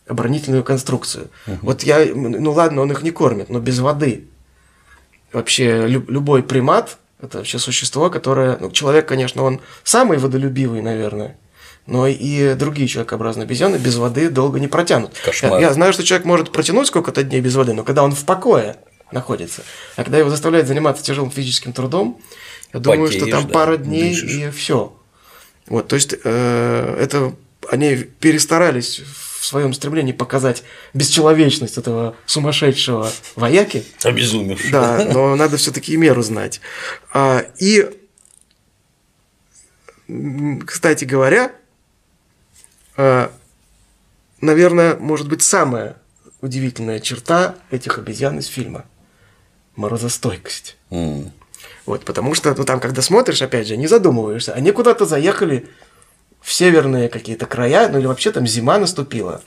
[0.07, 1.29] оборонительную конструкцию.
[1.47, 1.57] Угу.
[1.61, 4.25] Вот я, ну ладно, он их не кормит, но без воды.
[5.33, 8.57] Вообще люб, любой примат это вообще существо, которое...
[8.59, 11.37] Ну, человек, конечно, он самый водолюбивый, наверное.
[11.87, 15.13] но и другие человекообразные обезьяны без воды долго не протянут.
[15.23, 15.59] Кошмар.
[15.59, 18.25] Я, я знаю, что человек может протянуть сколько-то дней без воды, но когда он в
[18.25, 18.77] покое
[19.11, 19.61] находится,
[19.95, 22.19] а когда его заставляют заниматься тяжелым физическим трудом,
[22.73, 24.31] я думаю, Потеешь, что там да, пара дней дышишь.
[24.31, 24.95] и все.
[25.67, 27.33] Вот, то есть э, это
[27.71, 29.01] они перестарались
[29.45, 30.63] в своем стремлении показать
[30.95, 33.85] бесчеловечность этого сумасшедшего вояки.
[34.03, 34.71] Обезумевший.
[34.71, 36.61] Да, но надо все-таки и меру знать.
[37.13, 37.87] А, и,
[40.65, 41.51] кстати говоря,
[42.97, 43.31] а,
[44.41, 45.97] наверное, может быть, самая
[46.41, 48.85] удивительная черта этих обезьян из фильма–
[49.75, 50.75] морозостойкость.
[50.89, 51.31] М.
[51.85, 55.67] Вот, потому что, ну, там, когда смотришь, опять же, не задумываешься, они куда-то заехали
[56.45, 59.41] в северные какие-то края, ну, или вообще там зима наступила.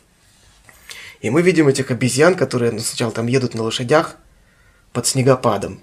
[1.21, 4.17] И мы видим этих обезьян, которые ну, сначала там едут на лошадях
[4.93, 5.79] под снегопадом.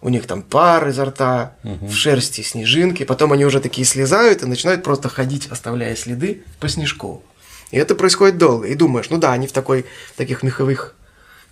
[0.00, 3.04] У них там пар изо рта, в шерсти снежинки.
[3.04, 7.24] Потом они уже такие слезают и начинают просто ходить, оставляя следы по снежку.
[7.72, 8.68] И это происходит долго.
[8.68, 10.94] И думаешь, ну да, они в такой, таких меховых,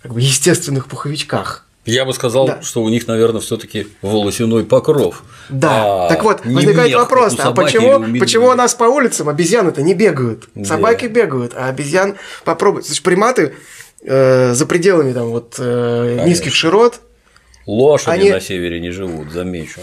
[0.01, 1.67] как бы естественных пуховичках.
[1.85, 2.61] Я бы сказал, Да.
[2.61, 5.23] что у них, наверное, все-таки волосяной покров.
[5.49, 8.85] Да, А так вот, возникает мех, вопрос, как у а почему, почему у нас по
[8.85, 10.47] улицам обезьяны-то не бегают?
[10.55, 10.63] Да.
[10.65, 12.15] Собаки бегают, а обезьян
[12.45, 12.83] попробуй.
[12.83, 13.53] Слушай, приматы
[14.01, 17.01] э, за пределами там вот э, низких широт,
[17.65, 19.79] Лошади Они- на севере не живут, замечу.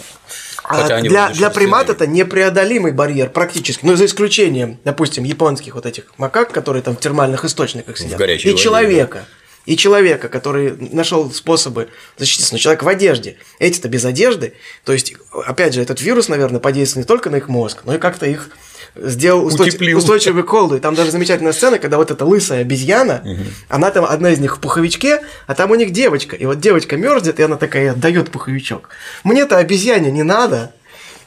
[0.65, 3.85] а Хотя для, для примат это непреодолимый барьер практически.
[3.87, 8.19] Ну, за исключением, допустим, японских вот этих макак, которые там в термальных источниках сидят.
[8.19, 9.25] горячей и воде, человека.
[9.67, 12.55] И человека, который нашел способы защититься.
[12.55, 13.37] Но человек в одежде.
[13.59, 14.55] Эти-то без одежды.
[14.85, 15.15] То есть,
[15.47, 18.51] опять же, этот вирус, наверное, подействовал не только на их мозг, но и как-то их
[18.97, 19.99] сделал устойч- Утеплил.
[19.99, 20.77] устойчивой к холоду.
[20.77, 23.23] И там даже замечательная сцена, когда вот эта лысая обезьяна,
[23.69, 26.35] она там, одна из них в пуховичке, а там у них девочка.
[26.35, 28.89] И вот девочка мерзнет, и она такая отдает пуховичок.
[29.25, 30.73] Мне-то обезьяне не надо.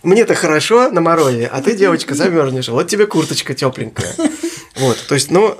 [0.01, 2.67] Мне-то хорошо на морозе, а ты, девочка, замерзнешь.
[2.67, 4.13] Вот тебе курточка тепленькая.
[4.75, 5.55] Вот, то есть, ну,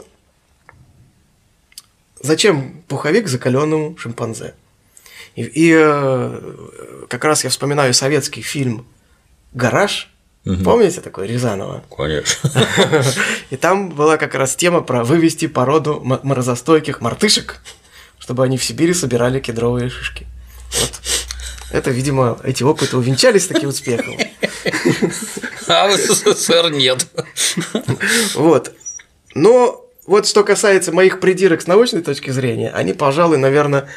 [2.24, 4.56] зачем пуховик закаленному шимпанзе?
[5.36, 6.56] И, и, э,
[7.10, 8.86] как раз я вспоминаю советский фильм
[9.54, 10.10] «Гараж».
[10.44, 11.84] Помните такой Рязанова?
[11.96, 12.50] Конечно.
[13.50, 17.62] И там была как раз тема про вывести породу морозостойких мартышек,
[18.20, 20.28] чтобы они в Сибири собирали кедровые шишки.
[20.82, 21.02] Вот.
[21.72, 24.18] Это, видимо, эти опыты увенчались таким успехом.
[25.68, 27.08] А в СССР нет.
[28.36, 28.74] Вот.
[29.34, 33.88] Но вот что касается моих придирок с научной точки зрения, они, пожалуй, наверное,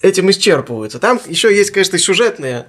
[0.00, 0.98] этим исчерпываются.
[0.98, 2.66] Там еще есть, конечно, сюжетные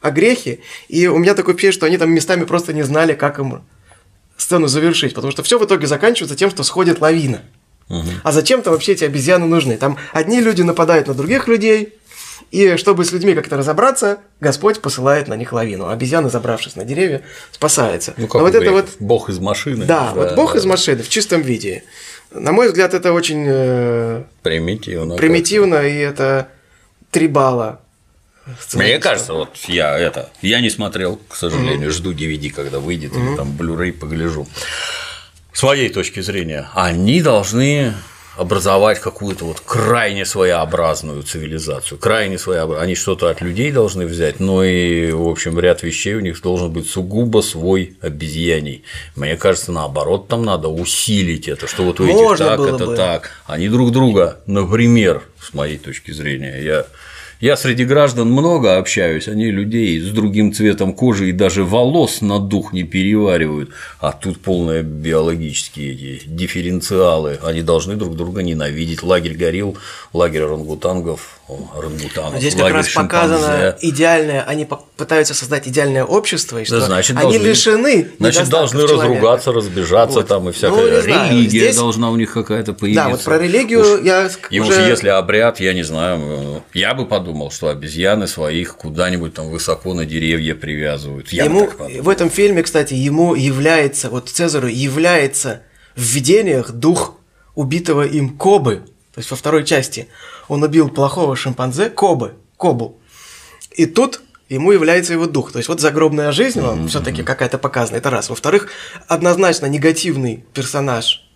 [0.00, 3.64] огрехи, и у меня такое впечатление, что они там местами просто не знали, как им
[4.36, 7.42] сцену завершить, потому что все в итоге заканчивается тем, что сходит лавина.
[8.24, 9.76] А зачем-то вообще эти обезьяны нужны?
[9.76, 11.94] Там одни люди нападают на других людей,
[12.50, 15.86] и чтобы с людьми как-то разобраться, Господь посылает на них лавину.
[15.86, 18.14] А обезьяны, забравшись на деревья, спасаются.
[18.16, 18.88] Ну, Но как вот у это вот.
[19.00, 19.84] Бог из машины.
[19.84, 21.84] да, вот Бог из машины в чистом виде.
[22.30, 25.16] На мой взгляд, это очень э, Примитивно.
[25.16, 26.48] примитивно, и это
[27.10, 27.80] три балла.
[28.74, 33.34] Мне кажется, вот я это, я не смотрел, к сожалению, жду DVD, когда выйдет, или
[33.36, 34.46] там Blu-ray погляжу.
[35.52, 37.94] С моей точки зрения, они должны
[38.36, 42.82] образовать какую-то вот крайне своеобразную цивилизацию, крайне своеобразную.
[42.82, 46.70] Они что-то от людей должны взять, но и, в общем, ряд вещей у них должен
[46.70, 48.84] быть сугубо свой обезьяний.
[49.14, 52.96] Мне кажется, наоборот, там надо усилить это, что вот у этих Можно так, это бы.
[52.96, 53.30] так.
[53.46, 56.86] Они друг друга, например, с моей точки зрения, я
[57.40, 62.38] я среди граждан много общаюсь, они людей с другим цветом кожи и даже волос на
[62.38, 63.70] дух не переваривают,
[64.00, 69.02] а тут полные биологические эти дифференциалы, они должны друг друга ненавидеть.
[69.02, 69.76] Лагерь горил,
[70.12, 73.76] лагерь орангутангов, о, орангутанов, Здесь как раз показано шимпанзе.
[73.82, 78.80] идеальное, они пытаются создать идеальное общество, и что Да, значит, они должны, лишены Значит, должны
[78.80, 79.04] человека.
[79.06, 80.26] разругаться, разбежаться Вот.
[80.26, 83.04] там и Ну, всякая знаю, религия здесь- должна у них какая-то появиться.
[83.04, 84.70] Да, вот про религию Уж- я И уже...
[84.72, 89.48] уж если обряд, я не знаю, э, я бы подумал, что обезьяны своих куда-нибудь там
[89.50, 91.28] высоко на деревья привязывают.
[91.32, 95.62] Я бы ему в этом фильме, кстати, ему является, вот Цезарю является
[95.94, 97.14] в видениях дух
[97.54, 98.82] убитого им Кобы.
[99.16, 100.08] То есть во второй части
[100.46, 103.00] он убил плохого шимпанзе Кобы, Кобу.
[103.72, 105.52] И тут ему является его дух.
[105.52, 108.28] То есть вот загробная жизнь, он все-таки какая-то показана, это раз.
[108.28, 108.68] Во-вторых,
[109.08, 111.26] однозначно негативный персонаж,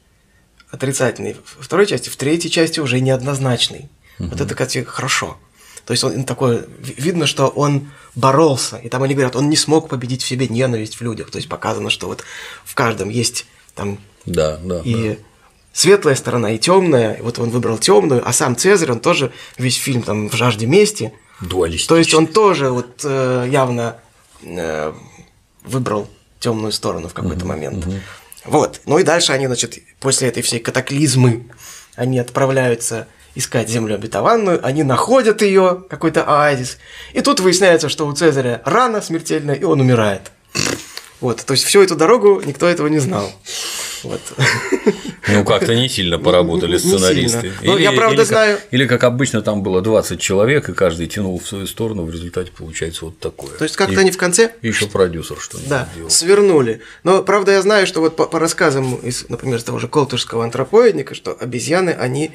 [0.71, 3.89] отрицательный во второй части, в третьей части уже неоднозначный.
[4.19, 5.39] Вот это, кстати, хорошо.
[5.87, 9.57] То есть он такой, ви- видно, что он боролся, и там они говорят, он не
[9.57, 11.31] смог победить в себе ненависть в людях.
[11.31, 12.25] То есть показано, что вот
[12.65, 14.83] в каждом есть там Да, да.
[14.85, 15.19] и
[15.73, 17.15] светлая сторона, и темная.
[17.15, 20.67] И вот он выбрал темную, а сам Цезарь, он тоже весь фильм там в жажде
[20.67, 21.13] мести.
[21.87, 23.97] То есть он тоже вот э, явно
[24.43, 24.93] э,
[25.65, 26.09] выбрал
[26.39, 27.87] темную сторону в какой-то момент.
[28.45, 28.81] Вот.
[28.87, 31.47] Ну и дальше они, значит, после этой всей катаклизмы,
[31.95, 36.79] они отправляются искать землю обетованную, они находят ее, какой-то оазис,
[37.13, 40.33] и тут выясняется, что у Цезаря рана смертельная, и он умирает.
[41.21, 43.31] Вот, то есть всю эту дорогу никто этого не знал.
[44.03, 44.21] Вот.
[45.29, 47.53] Ну, как-то не сильно поработали сценаристы.
[47.63, 48.59] Ну, я правда или, знаю.
[48.71, 52.51] Или как обычно там было 20 человек, и каждый тянул в свою сторону, в результате
[52.51, 53.51] получается вот такое.
[53.51, 54.53] То есть как-то они в конце.
[54.63, 56.11] Еще продюсер что-нибудь да, сделал.
[56.11, 56.81] свернули.
[57.05, 61.15] Но правда я знаю, что вот по, по рассказам из, например, того же Колтышского антропоидника,
[61.15, 62.33] что обезьяны, они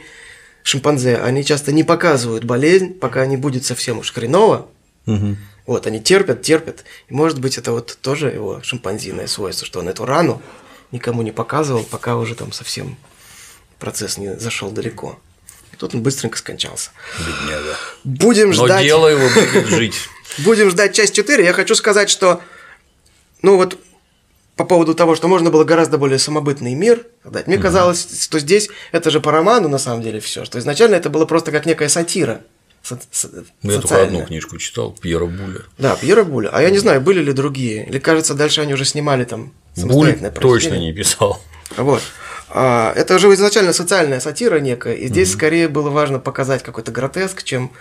[0.64, 4.68] шимпанзе, они часто не показывают болезнь, пока не будет совсем уж хреново.
[5.08, 5.36] Угу.
[5.66, 6.84] Вот, они терпят, терпят.
[7.08, 10.42] И может быть, это вот тоже его шимпанзиное свойство, что он эту рану
[10.92, 12.98] никому не показывал, пока уже там совсем
[13.80, 15.20] процесс не зашел далеко.
[15.74, 16.92] И тут он быстренько скончался.
[17.20, 17.78] Бедняга.
[18.04, 18.84] Будем Но ждать.
[18.84, 19.96] дело его будет жить.
[20.40, 21.44] Будем ждать часть 4.
[21.44, 22.42] Я хочу сказать, что,
[23.42, 23.80] ну вот,
[24.56, 27.48] по поводу того, что можно было гораздо более самобытный мир создать.
[27.48, 31.10] Мне казалось, что здесь это же по роману на самом деле все, что изначально это
[31.10, 32.42] было просто как некая сатира.
[32.86, 33.30] Со- со-
[33.64, 34.18] Ну, Я только социальная.
[34.22, 35.62] одну книжку читал, Пьера Буля.
[35.78, 36.50] Да, Пьера Буля.
[36.54, 37.86] А я не знаю, были ли другие.
[37.88, 40.80] Или кажется, дальше они уже снимали там Буль самостоятельное точно прочтение.
[40.92, 41.42] не писал.
[41.78, 42.02] Вот.
[42.50, 47.44] А, это же изначально социальная сатира некая, и здесь скорее было важно показать какой-то гротеск,
[47.44, 47.72] чем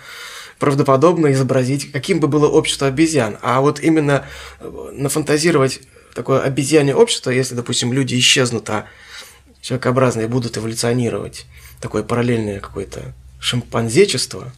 [0.59, 3.37] правдоподобно изобразить, каким бы было общество обезьян.
[3.43, 4.25] А вот именно
[4.61, 5.81] э, нафантазировать
[6.15, 8.87] такое обезьянье общество, если, допустим, люди исчезнут, а
[9.61, 11.45] человекообразные будут эволюционировать,
[11.81, 14.53] такое параллельное какое-то шимпанзечество,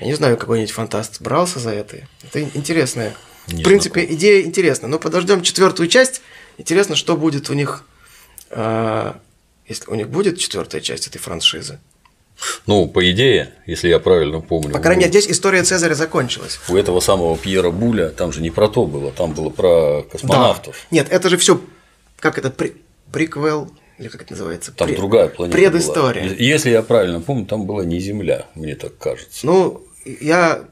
[0.00, 1.98] я не знаю, какой-нибудь фантаст брался за это.
[2.24, 3.14] Это интересная.
[3.48, 4.88] Не в принципе, идея интересная.
[4.88, 6.22] Но подождем четвертую часть.
[6.58, 7.84] Интересно, что будет у них,
[8.50, 9.18] а,
[9.68, 11.78] если у них будет четвертая часть этой франшизы.
[12.66, 16.58] Ну, по идее, если я правильно помню, По крайней мере, здесь история Цезаря закончилась.
[16.68, 20.74] у этого самого Пьера Буля там же не про то было, там было про космонавтов.
[20.90, 20.96] Да.
[20.96, 21.60] Нет, это же все,
[22.18, 22.76] как это, при-
[23.12, 24.72] приквел, или как это называется?
[24.72, 26.24] Там Пре- другая планета Предыстория.
[26.24, 26.34] была.
[26.34, 29.46] Если я правильно помню, там была не Земля, мне так кажется.
[29.46, 29.82] Ну,
[30.20, 30.64] я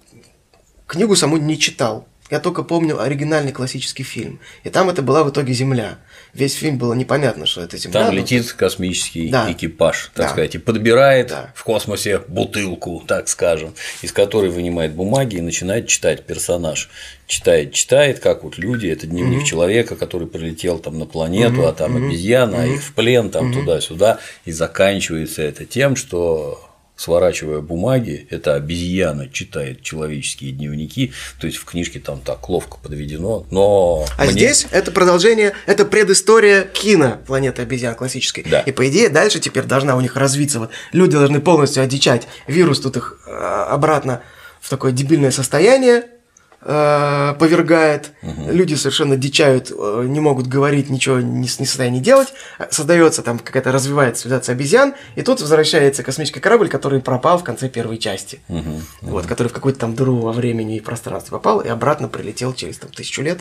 [0.87, 2.07] книгу саму не читал.
[2.31, 4.41] Я только помню оригинальный классический фильм.
[4.64, 5.99] И там это была в итоге Земля.
[6.35, 8.01] Весь фильм было непонятно, что это Земля.
[8.05, 9.53] Там но- летит космический Да.
[9.53, 10.33] экипаж, так Да.
[10.33, 11.53] сказать, и подбирает Да.
[11.55, 16.89] в космосе бутылку, так скажем, из которой вынимает бумаги и начинает читать персонаж.
[17.26, 21.97] Читает, читает, как вот люди, это дневник человека, который прилетел там на планету, а там
[21.97, 26.66] обезьяна, а их в плен, там туда-сюда, и заканчивается это тем, что
[26.97, 33.45] сворачивая бумаги, эта обезьяна читает человеческие дневники, то есть в книжке там так ловко подведено,
[33.51, 38.45] но А мне- здесь это продолжение, это предыстория кино планеты обезьян классической.
[38.49, 38.61] Да.
[38.61, 40.61] И по идее дальше теперь должна у них развиться.
[40.61, 42.28] Вот люди должны полностью одичать.
[42.47, 44.22] Вирус тут их э, обратно
[44.61, 46.05] в такое дебильное состояние
[46.65, 48.13] э, повергает.
[48.23, 52.33] Люди совершенно дичают, э, не могут говорить, ничего не, не состоянии делать.
[52.71, 57.69] Создается там какая-то развивается цивилизация обезьян, и тут возвращается космический корабль, который пропал в конце
[57.69, 58.41] первой части.
[59.01, 62.79] Вот, который в какую-то там дыру во времени и пространстве попал, и обратно прилетел через
[62.79, 63.41] там, тысячу лет.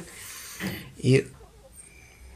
[0.97, 1.27] И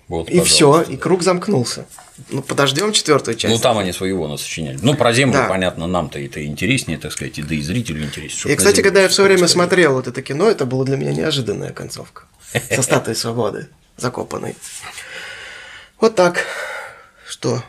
[0.07, 1.85] Вот, и все, и круг замкнулся.
[2.29, 3.53] Ну, подождем четвертую часть.
[3.53, 4.77] Ну, там они своего насочиняли.
[4.81, 5.47] Ну, про Землю, Да.
[5.49, 8.53] понятно, нам-то это интереснее, так сказать, и да и зрителю интереснее.
[8.53, 9.63] И, кстати, когда я в всё свое время происходило.
[9.65, 12.23] смотрел вот это кино, это было для меня неожиданная концовка.
[12.69, 14.55] Со статуей свободы, закопанной.
[15.99, 16.45] Вот так.
[17.27, 17.63] Что?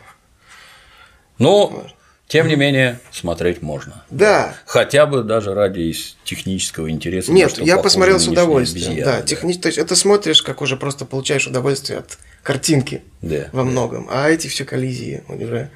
[1.39, 1.87] Но,
[2.27, 4.03] тем не менее, смотреть можно.
[4.09, 4.55] Да.
[4.65, 7.31] Хотя бы даже ради технического интереса.
[7.31, 8.91] Нет, я посмотрел с удовольствием.
[8.91, 12.17] обезьяны, Да, техни- то есть это смотришь, как уже просто получаешь удовольствие от
[12.47, 13.49] картинки Да.
[13.51, 14.07] во многом.
[14.09, 15.69] А эти все коллизии уже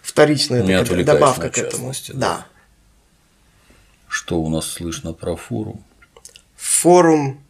[0.00, 1.92] вторичная Не такая добавка к этому.
[2.08, 2.14] да.
[2.14, 2.46] Да.
[4.08, 5.84] Что у нас слышно про форум?
[6.56, 7.42] Форум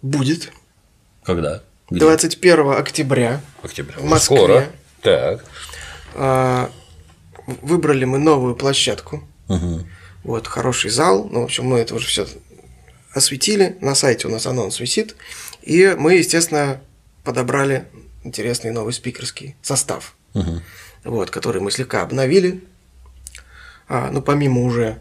[0.00, 0.52] будет
[1.24, 1.64] Когда?
[1.90, 1.98] Где?
[1.98, 3.40] 21 октября.
[3.64, 3.96] Октября.
[3.98, 4.36] в Москве.
[4.36, 4.68] Скоро.
[5.02, 5.44] Так.
[6.14, 6.70] А,
[7.62, 9.24] Выбрали мы новую площадку.
[9.48, 9.88] Мгм.
[10.22, 11.24] Вот, хороший зал.
[11.28, 12.28] Ну, в общем, мы это уже все
[13.12, 13.76] осветили.
[13.80, 15.16] На сайте у нас анонс висит.
[15.62, 16.80] И мы, естественно,
[17.28, 17.86] подобрали
[18.24, 20.14] интересный новый спикерский состав.
[20.32, 20.62] Мгм.
[21.04, 22.64] Вот, который мы слегка обновили.
[23.86, 24.98] А, ну, помимо уже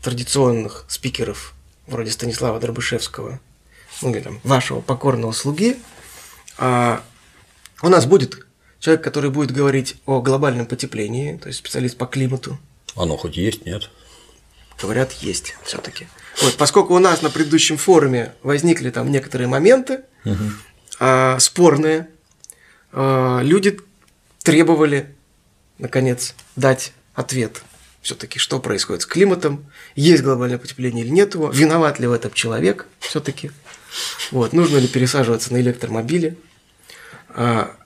[0.00, 1.54] традиционных спикеров,
[1.88, 3.40] вроде Станислава Дробышевского,
[4.00, 5.76] ну, или там, вашего покорного слуги,
[6.56, 7.02] а,
[7.82, 8.46] у нас будет
[8.78, 12.60] человек, который будет говорить о глобальном потеплении, то есть специалист по климату.
[12.94, 13.90] Оно хоть есть, нет?
[14.80, 16.06] Говорят, есть все-таки.
[16.42, 20.02] Вот, поскольку у нас на предыдущем форуме возникли там некоторые моменты
[20.98, 22.08] а, спорные,
[22.92, 23.78] а, люди
[24.42, 25.14] требовали,
[25.78, 27.62] наконец, дать ответ.
[28.02, 29.66] Все-таки, что происходит с климатом,
[29.96, 33.50] есть глобальное потепление или нет его, виноват ли в этом человек все-таки.
[34.30, 36.38] Вот, нужно ли пересаживаться на электромобили.
[37.30, 37.76] А,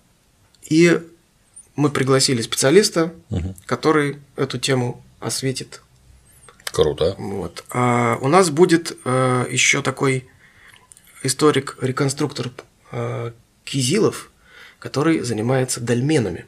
[0.62, 1.00] и
[1.76, 3.54] мы пригласили специалиста, угу.
[3.66, 5.82] который эту тему осветит.
[6.72, 7.14] Круто.
[7.18, 7.64] Вот.
[7.70, 10.28] А у нас будет а, еще такой
[11.22, 12.50] историк-реконструктор
[12.91, 13.32] а,
[13.64, 14.30] Кизилов,
[14.78, 16.47] который занимается дольменами.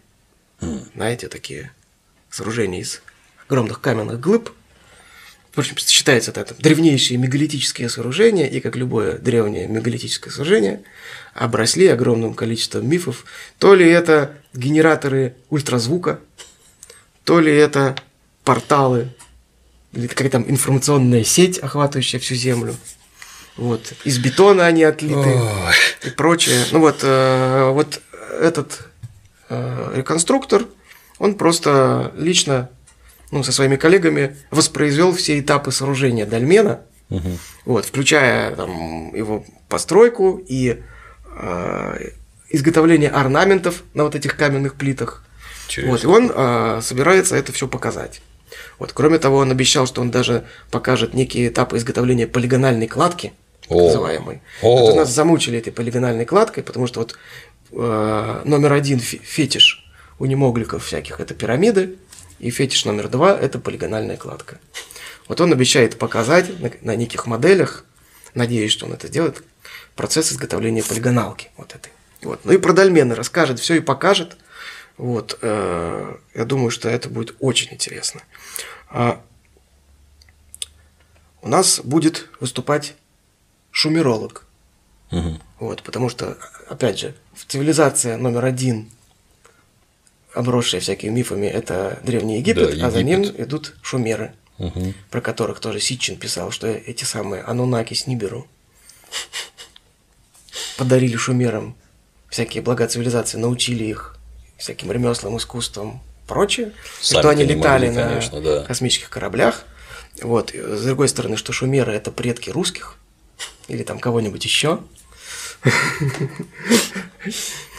[0.61, 0.89] Mm.
[0.95, 1.73] Знаете, такие
[2.31, 3.03] сооружения из
[3.47, 4.51] огромных каменных глыб.
[5.51, 10.83] Впрочем, считается это, это древнейшие мегалитические сооружения, и как любое древнее мегалитическое сооружение,
[11.35, 13.27] обросли огромным количеством мифов.
[13.59, 16.21] То ли это генераторы ультразвука,
[17.25, 17.97] то ли это
[18.45, 19.11] порталы,
[19.93, 22.75] или какая там информационная сеть, охватывающая всю Землю.
[23.57, 23.93] Вот.
[24.05, 25.39] Из бетона они отлиты
[26.05, 26.65] и прочее.
[26.73, 28.01] Ну вот, э, вот
[28.41, 28.87] этот
[29.49, 30.65] э, реконструктор,
[31.19, 32.71] он просто лично
[33.31, 37.31] ну, со своими коллегами воспроизвел все этапы сооружения дольмена, угу.
[37.65, 40.83] вот, включая там, его постройку и
[41.37, 42.09] э,
[42.51, 45.25] изготовление орнаментов на вот этих каменных плитах.
[45.87, 48.21] Вот, и он э, собирается это все показать.
[48.79, 53.33] Вот, кроме того, он обещал, что он даже покажет некие этапы изготовления полигональной кладки,
[53.69, 54.43] так называемой.
[54.63, 54.87] О.
[54.87, 57.17] Вот нас замучили этой полигональной кладкой, потому что вот
[57.73, 59.85] э, номер один фетиш
[60.19, 61.97] у немогликов всяких это пирамиды,
[62.39, 64.59] и фетиш номер два это полигональная кладка.
[65.29, 67.85] Вот он обещает показать на, на неких моделях,
[68.35, 69.43] надеюсь, что он это сделает,
[69.95, 71.93] процесс изготовления полигоналки вот этой.
[72.23, 72.41] Вот.
[72.45, 74.37] Ну и про дольмены расскажет все и покажет.
[74.97, 75.39] Вот.
[75.43, 78.23] Э, я думаю, что это будет очень интересно.
[78.91, 79.23] А
[81.41, 82.95] у нас будет выступать
[83.73, 84.47] шумеролог.
[85.11, 85.39] Угу.
[85.59, 87.15] Вот, потому что, опять же,
[87.49, 88.89] цивилизация номер один,
[90.35, 92.85] обросшая всякими мифами, это Древний Египет, да, Египет.
[92.85, 94.95] а за ним идут шумеры, угу.
[95.11, 98.47] про которых тоже Ситчин писал, что эти самые Анунаки с Ниберу
[100.79, 101.77] подарили шумерам
[102.31, 104.17] всякие блага цивилизации, научили их
[104.57, 108.65] всяким ремеслам, искусствам, прочее, Сами что они летали могли, на конечно, да.
[108.65, 109.65] космических кораблях.
[110.23, 110.53] Вот.
[110.55, 112.97] С другой стороны, что шумеры– это предки русских
[113.69, 114.81] или там кого-нибудь еще.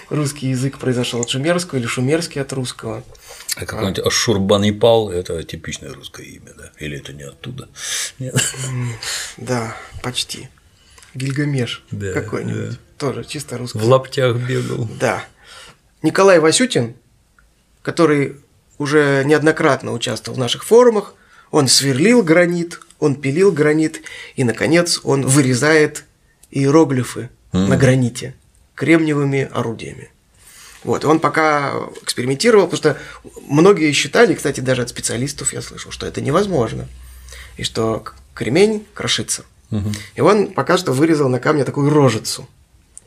[0.10, 3.04] Русский язык произошел от шумерского или шумерский от русского.
[3.56, 4.06] А какой-нибудь.
[4.06, 6.72] Ашурбанипал– это типичное русское имя, да?
[6.80, 7.70] Или это не оттуда?
[8.20, 8.36] Нет?
[9.38, 10.50] Да, почти.
[11.14, 12.72] Гильгамеш да, какой-нибудь.
[12.72, 12.78] Да.
[12.98, 13.80] Тоже чисто русский.
[13.80, 14.88] В лаптях бегал.
[15.00, 15.26] Да.
[16.02, 16.96] Николай Васютин,
[17.82, 18.38] который
[18.78, 21.16] уже неоднократно участвовал в наших форумах,
[21.54, 24.02] он сверлил гранит, он пилил гранит,
[24.36, 26.04] и, наконец, он вырезает
[26.50, 27.68] иероглифы mm.
[27.68, 28.34] на граните
[28.74, 30.10] кремниевыми орудиями.
[30.84, 32.98] Вот, он пока экспериментировал, потому что
[33.48, 36.88] многие считали, кстати, даже от специалистов я слышал, что это невозможно,
[37.56, 39.46] и что кремень крошится.
[39.70, 39.92] Угу.
[40.16, 42.50] И он пока что вырезал на камне такую рожицу.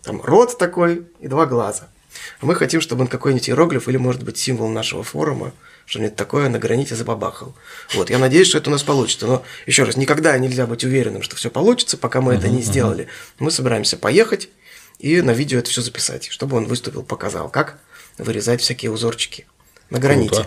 [0.05, 1.89] Там рот такой и два глаза.
[2.41, 5.53] А мы хотим, чтобы он какой-нибудь иероглиф или, может быть, символ нашего форума
[5.87, 7.55] что-нибудь такое на граните забабахал.
[7.95, 9.27] Вот, я надеюсь, что это у нас получится.
[9.27, 12.61] Но еще раз, никогда нельзя быть уверенным, что все получится, пока мы uh-huh, это не
[12.61, 13.05] сделали.
[13.05, 13.37] Uh-huh.
[13.39, 14.51] Мы собираемся поехать
[14.99, 17.79] и на видео это все записать, чтобы он выступил, показал, как
[18.19, 19.47] вырезать всякие узорчики
[19.91, 20.47] на граните.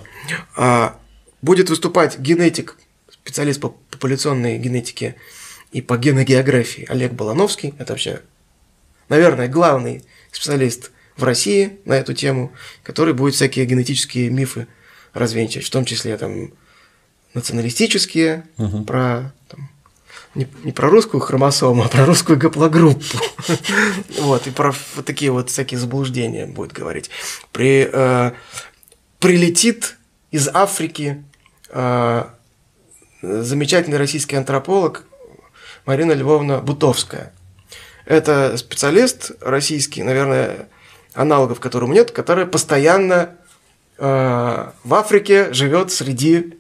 [0.56, 1.00] А,
[1.42, 2.76] будет выступать генетик,
[3.10, 5.16] специалист по популяционной генетике
[5.72, 7.74] и по геногеографии Олег Балановский.
[7.78, 8.22] Это вообще,
[9.08, 12.52] наверное, главный специалист в России на эту тему,
[12.84, 14.68] который будет всякие генетические мифы
[15.14, 16.52] развенчивать, в том числе там
[17.34, 18.84] националистические, угу.
[18.84, 19.70] про там,
[20.36, 23.18] не, не про русскую хромосому, а про русскую гаплогруппу.
[24.20, 27.10] вот, и про вот такие вот всякие заблуждения будет говорить.
[27.52, 28.32] При, э,
[29.20, 29.98] прилетит
[30.32, 31.24] из Африки
[31.70, 32.26] э,
[33.22, 35.04] замечательный российский антрополог
[35.86, 37.34] Марина Львовна Бутовская.
[38.06, 40.68] Это специалист российский, наверное,
[41.14, 43.36] аналогов которому нет, которая постоянно
[44.00, 46.58] в Африке живет среди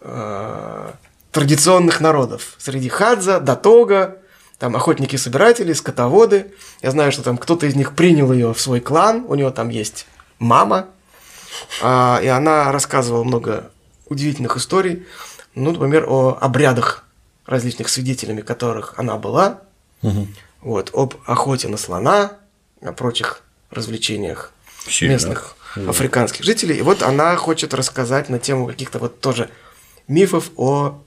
[0.00, 0.90] э,
[1.32, 2.54] традиционных народов.
[2.58, 4.18] Среди Хадза, Датога,
[4.58, 6.52] там охотники-собиратели, скотоводы.
[6.82, 9.68] Я знаю, что там кто-то из них принял ее в свой клан, у нее там
[9.68, 10.06] есть
[10.38, 10.86] мама,
[11.82, 13.70] а, и она рассказывала много
[14.08, 15.06] удивительных историй,
[15.54, 17.04] ну, например, о обрядах
[17.46, 19.60] различных свидетелями которых она была,
[20.02, 20.26] угу.
[20.60, 22.32] вот, об охоте на слона,
[22.82, 24.52] о прочих развлечениях
[24.86, 25.12] Сильно.
[25.12, 25.88] местных mm.
[25.88, 26.76] африканских жителей.
[26.76, 29.50] И вот она хочет рассказать на тему каких-то вот тоже
[30.06, 31.00] мифов о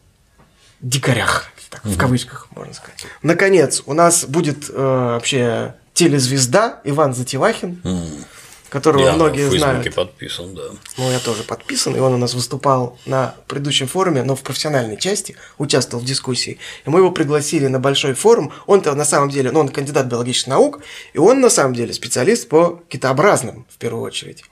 [0.81, 1.93] дикарях, так, mm-hmm.
[1.93, 3.05] в кавычках, можно сказать.
[3.21, 7.81] Наконец, у нас будет э, вообще телезвезда Иван Затевахин.
[7.83, 8.25] Mm.
[8.69, 9.93] которого я многие в знают.
[9.93, 10.63] подписан, да.
[10.97, 14.97] Ну, я тоже подписан, и он у нас выступал на предыдущем форуме, но в профессиональной
[14.97, 16.57] части, участвовал в дискуссии.
[16.85, 18.53] И мы его пригласили на большой форум.
[18.67, 20.81] Он-то на самом деле, ну, он кандидат биологических наук,
[21.13, 24.45] и он на самом деле специалист по китообразным, в первую очередь.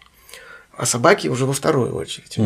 [0.80, 2.38] А собаки уже во вторую очередь.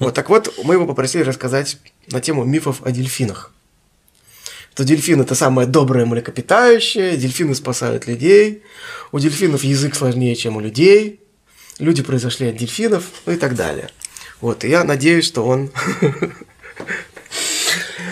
[0.00, 1.78] Вот так вот, мы его попросили рассказать
[2.08, 3.54] на тему мифов о дельфинах.
[4.74, 8.62] Что дельфин– это самое доброе млекопитающее, дельфины спасают людей,
[9.12, 11.20] у дельфинов язык сложнее, чем у людей,
[11.78, 13.88] люди произошли от дельфинов, ну и так далее.
[14.42, 15.70] Вот, и я надеюсь, что он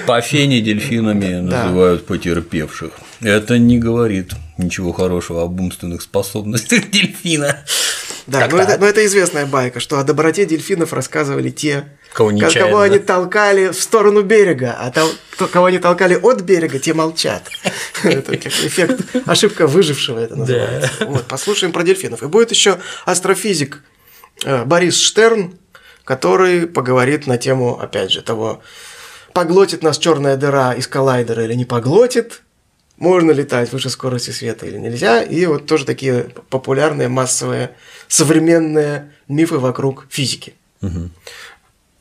[0.06, 2.92] по фене дельфинами называют потерпевших.
[3.20, 7.66] Это не говорит ничего хорошего об умственных способностях дельфина.
[8.28, 12.80] Да, но это, но это известная байка, что о доброте дельфинов рассказывали те, кого, кого
[12.80, 17.44] они толкали в сторону берега, а то, кого они толкали от берега, те молчат.
[18.04, 20.90] Это эффект ошибка выжившего это называется.
[21.06, 22.22] Вот, послушаем про дельфинов.
[22.22, 23.82] И будет еще астрофизик
[24.44, 25.58] э, Борис Штерн,
[26.04, 28.62] который поговорит на тему, опять же, того,
[29.32, 32.42] поглотит нас черная дыра из коллайдера или не поглотит,
[32.98, 37.70] можно летать выше скорости света или нельзя, и вот тоже такие популярные, массовые,
[38.08, 40.54] современные мифы вокруг физики.
[40.82, 41.10] Угу.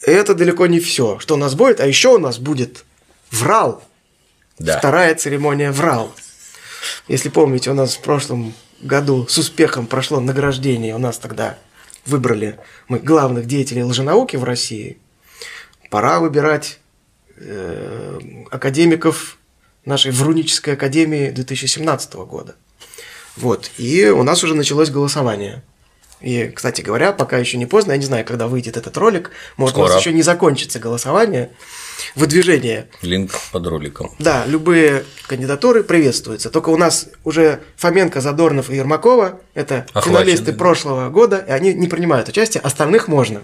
[0.02, 2.84] Это далеко не все, что у нас будет, а еще у нас будет
[3.32, 3.84] врал.
[4.58, 4.80] Да.
[4.80, 6.14] Вторая церемония врал.
[7.08, 11.58] Если помните, у нас в прошлом году с успехом прошло награждение, у нас тогда
[12.06, 14.98] выбрали мы главных деятелей лженауки в России.
[15.90, 16.80] Пора выбирать
[17.36, 18.20] э,
[18.50, 19.38] академиков
[19.88, 22.56] нашей Врунической академии 2017 года.
[23.36, 23.72] Вот.
[23.78, 25.64] И у нас уже началось голосование.
[26.20, 29.76] И, кстати говоря, пока еще не поздно, я не знаю, когда выйдет этот ролик, может,
[29.76, 29.86] Скоро.
[29.86, 31.52] у нас еще не закончится голосование,
[32.16, 32.90] выдвижение.
[33.04, 34.12] Линк под роликом.
[34.18, 36.50] Да, любые кандидатуры приветствуются.
[36.50, 40.12] Только у нас уже Фоменко, Задорнов и Ермакова– это Охвачены.
[40.16, 43.44] финалисты прошлого года, и они не принимают участие, остальных можно.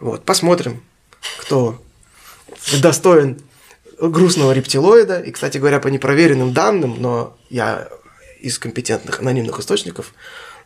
[0.00, 0.82] Вот, посмотрим,
[1.38, 1.82] кто
[2.80, 3.42] достоин
[4.10, 5.20] грустного рептилоида.
[5.20, 7.88] И, кстати говоря, по непроверенным данным, но я
[8.40, 10.14] из компетентных анонимных источников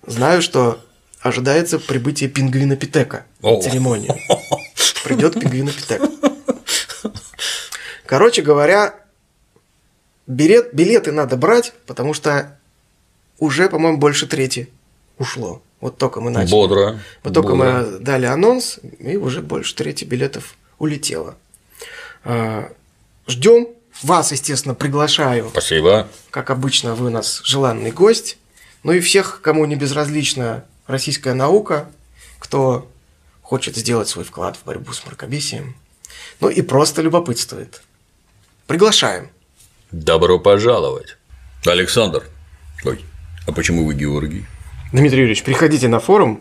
[0.06, 0.80] знаю, что
[1.20, 4.14] ожидается прибытие пингвина Питека на церемонию.
[5.04, 6.02] Придет пингвина Питек.
[8.06, 8.94] Короче говоря,
[10.26, 12.58] билет, билеты надо брать, потому что
[13.38, 14.70] уже, по-моему, больше трети
[15.18, 15.62] ушло.
[15.80, 16.52] Вот только мы начали.
[16.52, 16.98] Бодро.
[17.22, 17.86] Вот только Бодро.
[17.90, 21.36] мы дали анонс, и уже больше трети билетов улетело.
[23.28, 23.68] Ждем.
[24.02, 25.48] Вас, естественно, приглашаю.
[25.50, 26.08] Спасибо.
[26.30, 28.38] Как обычно, вы у нас желанный гость.
[28.82, 31.88] Ну и всех, кому не безразлична российская наука,
[32.38, 32.88] кто
[33.42, 35.74] хочет сделать свой вклад в борьбу с мракобесием,
[36.40, 37.82] ну и просто любопытствует.
[38.66, 39.30] Приглашаем.
[39.90, 41.16] Добро пожаловать.
[41.66, 42.24] Александр.
[42.84, 43.04] Ой,
[43.46, 44.46] а почему вы Георгий?
[44.92, 46.40] Дмитрий Юрьевич, приходите на форум,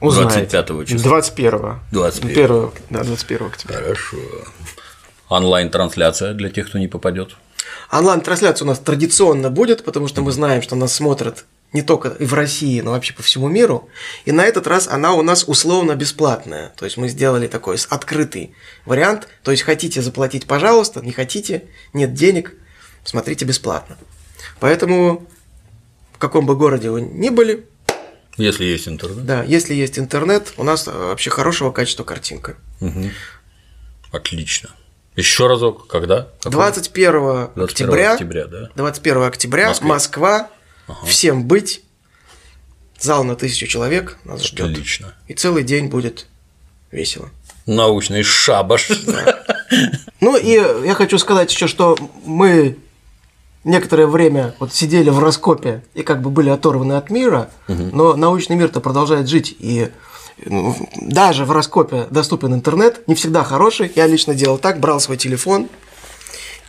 [0.00, 0.58] узнаете.
[0.58, 1.02] 25 числа.
[1.04, 1.80] 21.
[1.92, 2.44] 21.
[2.44, 3.76] 1, да, 21 октября.
[3.76, 4.16] Хорошо
[5.32, 7.36] онлайн-трансляция для тех, кто не попадет?
[7.90, 12.34] Онлайн-трансляция у нас традиционно будет, потому что мы знаем, что нас смотрят не только в
[12.34, 13.88] России, но вообще по всему миру.
[14.24, 16.72] И на этот раз она у нас условно бесплатная.
[16.76, 18.54] То есть мы сделали такой открытый
[18.84, 19.28] вариант.
[19.42, 21.64] То есть хотите заплатить, пожалуйста, не хотите,
[21.94, 22.54] нет денег,
[23.04, 23.96] смотрите бесплатно.
[24.60, 25.26] Поэтому
[26.12, 27.66] в каком бы городе вы ни были,
[28.38, 29.26] если есть интернет.
[29.26, 32.56] Да, если есть интернет, у нас вообще хорошего качества картинка.
[32.80, 33.10] Угу.
[34.12, 34.70] Отлично.
[35.16, 36.28] Еще разок, когда?
[36.44, 38.70] 21, 21 октября, октября да?
[38.76, 39.88] 21 октября, Москве.
[39.88, 40.50] Москва,
[40.86, 41.06] ага.
[41.06, 41.82] всем быть,
[42.98, 44.70] зал на тысячу человек нас ждет.
[44.70, 45.14] Отлично.
[45.28, 46.26] И целый день будет
[46.90, 47.28] весело.
[47.66, 48.90] Научный шабаш.
[49.06, 49.44] Да.
[50.20, 50.50] Ну и
[50.86, 52.76] я хочу сказать еще, что мы
[53.64, 57.84] некоторое время вот сидели в раскопе и как бы были оторваны от мира, угу.
[57.92, 59.90] но научный мир-то продолжает жить, и
[61.00, 63.92] даже в раскопе доступен интернет, не всегда хороший.
[63.94, 65.68] Я лично делал так, брал свой телефон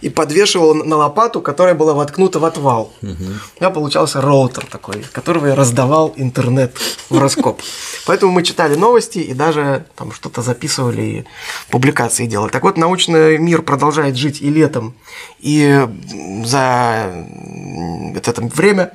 [0.03, 2.91] и подвешивал на лопату, которая была воткнута в отвал.
[3.01, 3.11] Угу.
[3.11, 6.75] У меня получался роутер такой, которого я раздавал интернет
[7.09, 7.61] в раскоп.
[8.05, 11.25] Поэтому мы читали новости и даже там что-то записывали и
[11.69, 12.51] публикации делали.
[12.51, 14.93] Так вот, научный мир продолжает жить и летом,
[15.39, 15.87] и
[16.43, 17.25] за
[18.13, 18.91] это время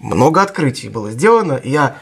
[0.00, 1.54] много открытий было сделано.
[1.54, 1.98] И я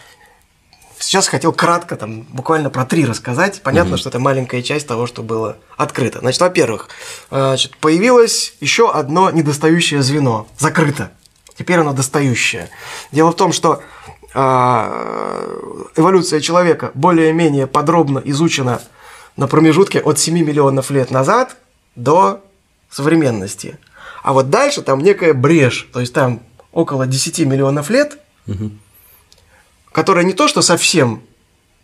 [0.99, 3.63] Сейчас хотел кратко, там, буквально про три рассказать.
[3.63, 3.99] Понятно, угу.
[3.99, 6.21] что это маленькая часть того, что было открыто.
[6.21, 6.89] Значит, во-первых,
[7.31, 10.47] значит, появилось еще одно недостающее звено.
[10.59, 11.11] Закрыто.
[11.57, 12.69] Теперь оно достающее.
[13.13, 13.83] Дело в том, что
[14.35, 18.81] а, эволюция человека более-менее подробно изучена
[19.37, 21.57] на промежутке от 7 миллионов лет назад
[21.97, 22.41] до
[22.91, 23.79] современности.
[24.23, 26.41] А вот дальше там некая брешь, то есть там
[26.73, 28.71] около 10 миллионов лет, угу
[29.95, 31.23] которые не то что совсем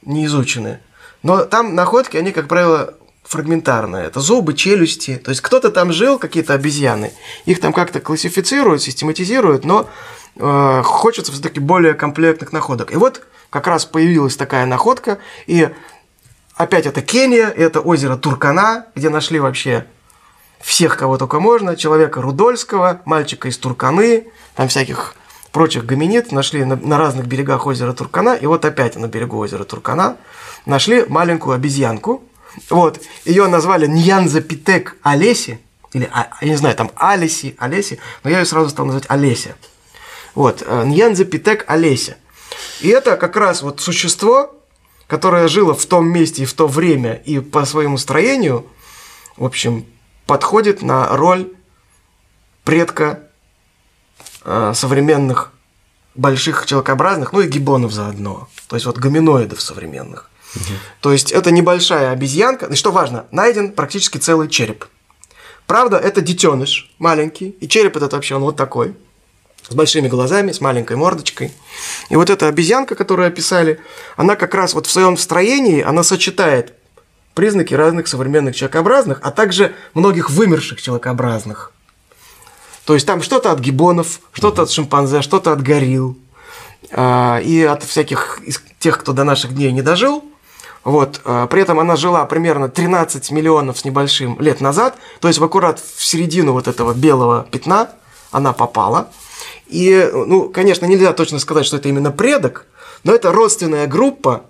[0.02, 0.80] не изучены,
[1.22, 4.06] но там находки, они, как правило, фрагментарные.
[4.06, 5.16] Это зубы, челюсти.
[5.16, 7.12] То есть кто-то там жил, какие-то обезьяны.
[7.44, 9.88] Их там как-то классифицируют, систематизируют, но
[10.36, 12.90] э, хочется все-таки более комплектных находок.
[12.92, 15.18] И вот как раз появилась такая находка.
[15.46, 15.68] И
[16.56, 19.86] опять это Кения, это озеро Туркана, где нашли вообще
[20.58, 21.76] всех, кого только можно.
[21.76, 25.14] Человека Рудольского, мальчика из Турканы, там всяких
[25.52, 28.34] прочих гоминид нашли на, на разных берегах озера Туркана.
[28.34, 30.16] И вот опять на берегу озера Туркана
[30.66, 32.22] нашли маленькую обезьянку.
[32.68, 35.60] Вот, ее назвали Ньянзапитек Олеси,
[35.92, 39.56] или, а, я не знаю, там Алеси, Олеси, но я ее сразу стал называть Олеся.
[40.34, 42.16] Вот, э, Ньянзапитек Олеся.
[42.80, 44.54] И это как раз вот существо,
[45.06, 48.66] которое жило в том месте и в то время, и по своему строению,
[49.36, 49.86] в общем,
[50.26, 51.52] подходит на роль
[52.64, 53.29] предка
[54.44, 55.52] э, современных
[56.14, 58.48] больших человекообразных, ну и гибонов заодно.
[58.68, 60.30] То есть вот гоминоидов современных.
[61.00, 62.66] То есть это небольшая обезьянка.
[62.66, 64.86] И что важно, найден практически целый череп.
[65.66, 68.96] Правда, это детеныш маленький, и череп этот вообще он вот такой,
[69.68, 71.52] с большими глазами, с маленькой мордочкой.
[72.08, 73.78] И вот эта обезьянка, которую описали,
[74.16, 76.74] она как раз вот в своем строении, она сочетает
[77.34, 81.72] признаки разных современных человекообразных, а также многих вымерших человекообразных.
[82.84, 86.16] То есть там что-то от гибонов, что-то от шимпанзе, что-то от горилл.
[86.92, 88.40] А, и от всяких
[88.78, 90.24] тех, кто до наших дней не дожил,
[90.82, 91.20] вот.
[91.24, 95.44] А, при этом она жила примерно 13 миллионов с небольшим лет назад, то есть в
[95.44, 97.90] аккурат в середину вот этого белого пятна
[98.30, 99.08] она попала.
[99.66, 102.66] И, ну, конечно, нельзя точно сказать, что это именно предок,
[103.04, 104.42] но это родственная группа,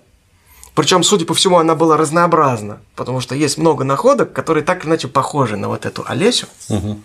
[0.73, 4.89] причем, судя по всему, она была разнообразна, потому что есть много находок, которые так или
[4.89, 6.47] иначе похожи на вот эту Олесю.
[6.69, 6.99] Угу.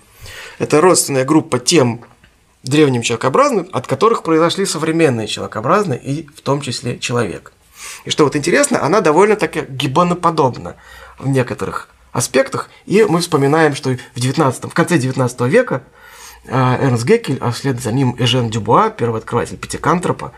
[0.58, 2.02] Это родственная группа тем
[2.62, 7.52] древним человекообразным, от которых произошли современные человекообразные, и в том числе человек.
[8.04, 10.76] И что вот интересно, она довольно-таки гиббоноподобна
[11.18, 12.70] в некоторых аспектах.
[12.86, 15.82] И мы вспоминаем, что в, 19, в конце 19 века
[16.46, 20.32] э, Эрнст Геккель, а вслед за ним Эжен Дюбуа, первый открыватель пятикантропа,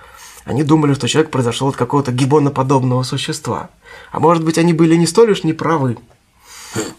[0.45, 3.71] они думали, что человек произошел от какого-то гиббоноподобного существа.
[4.11, 5.99] А может быть, они были не столь уж неправы.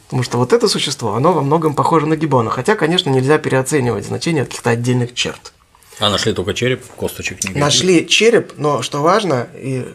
[0.06, 2.50] Потому что вот это существо, оно во многом похоже на гиббона.
[2.50, 5.54] Хотя, конечно, нельзя переоценивать значение каких-то отдельных черт.
[6.00, 9.86] А нашли только череп, косточек не Нашли череп, но что важно, и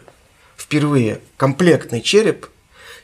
[0.55, 2.47] впервые комплектный череп.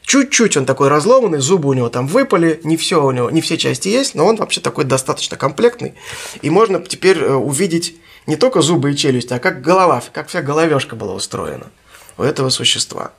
[0.03, 3.57] Чуть-чуть он такой разломанный, зубы у него там выпали, не все у него, не все
[3.57, 5.93] части есть, но он вообще такой достаточно комплектный.
[6.41, 7.95] И можно теперь э, увидеть
[8.25, 11.67] не только зубы и челюсть, а как голова, как вся головешка была устроена
[12.17, 13.11] у этого существа.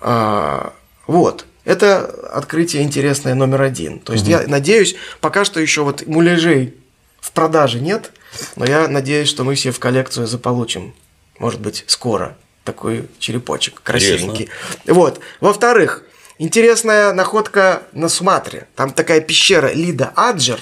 [0.00, 0.72] А,
[1.06, 1.46] вот.
[1.66, 3.98] Это открытие интересное номер один.
[3.98, 4.30] То есть угу.
[4.30, 6.74] я надеюсь, пока что еще вот муляжей
[7.20, 8.12] в продаже нет,
[8.54, 10.94] но я надеюсь, что мы все в коллекцию заполучим.
[11.40, 14.44] Может быть, скоро такой черепочек красивенький.
[14.44, 14.94] Интересно.
[14.94, 15.20] Вот.
[15.40, 16.04] Во-вторых,
[16.38, 18.68] интересная находка на Суматре.
[18.76, 20.60] Там такая пещера Лида Аджер.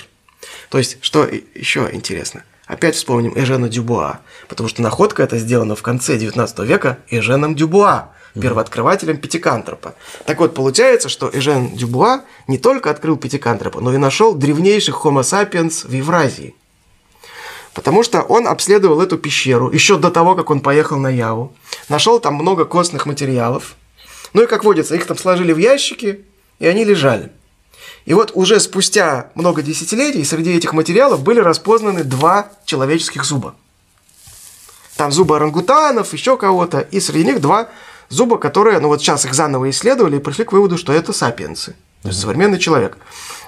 [0.71, 2.45] То есть, что еще интересно?
[2.67, 8.14] Опять вспомним Эжена Дюбуа, потому что находка эта сделана в конце 19 века Эженом Дюбуа,
[8.41, 9.95] первооткрывателем Пятикантропа.
[10.27, 15.23] Так вот, получается, что Эжен Дюбуа не только открыл Пятикантропа, но и нашел древнейших Homo
[15.23, 16.55] sapiens в Евразии.
[17.75, 21.53] Потому что он обследовал эту пещеру еще до того, как он поехал на Яву.
[21.89, 23.75] Нашел там много костных материалов.
[24.33, 26.25] Ну и, как водится, их там сложили в ящики,
[26.61, 27.31] и они лежали.
[28.05, 33.55] И вот уже спустя много десятилетий среди этих материалов были распознаны два человеческих зуба.
[34.97, 37.69] Там зубы орангутанов, еще кого-то, и среди них два
[38.09, 41.77] зуба, которые, ну вот сейчас их заново исследовали и пришли к выводу, что это сапиенсы,
[42.03, 42.99] то есть современный человек.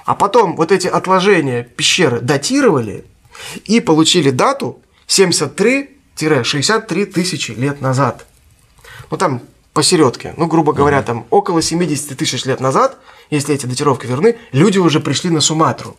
[0.05, 3.05] А потом вот эти отложения пещеры датировали
[3.65, 8.25] и получили дату 73-63 тысячи лет назад.
[9.11, 9.41] Ну там
[9.73, 12.97] посередке, ну грубо говоря, там около 70 тысяч лет назад,
[13.29, 15.97] если эти датировки верны, люди уже пришли на Суматру.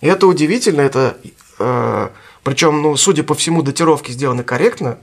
[0.00, 1.16] И это удивительно, это
[1.58, 2.08] э,
[2.46, 4.98] причем, ну, судя по всему, датировки сделаны корректно.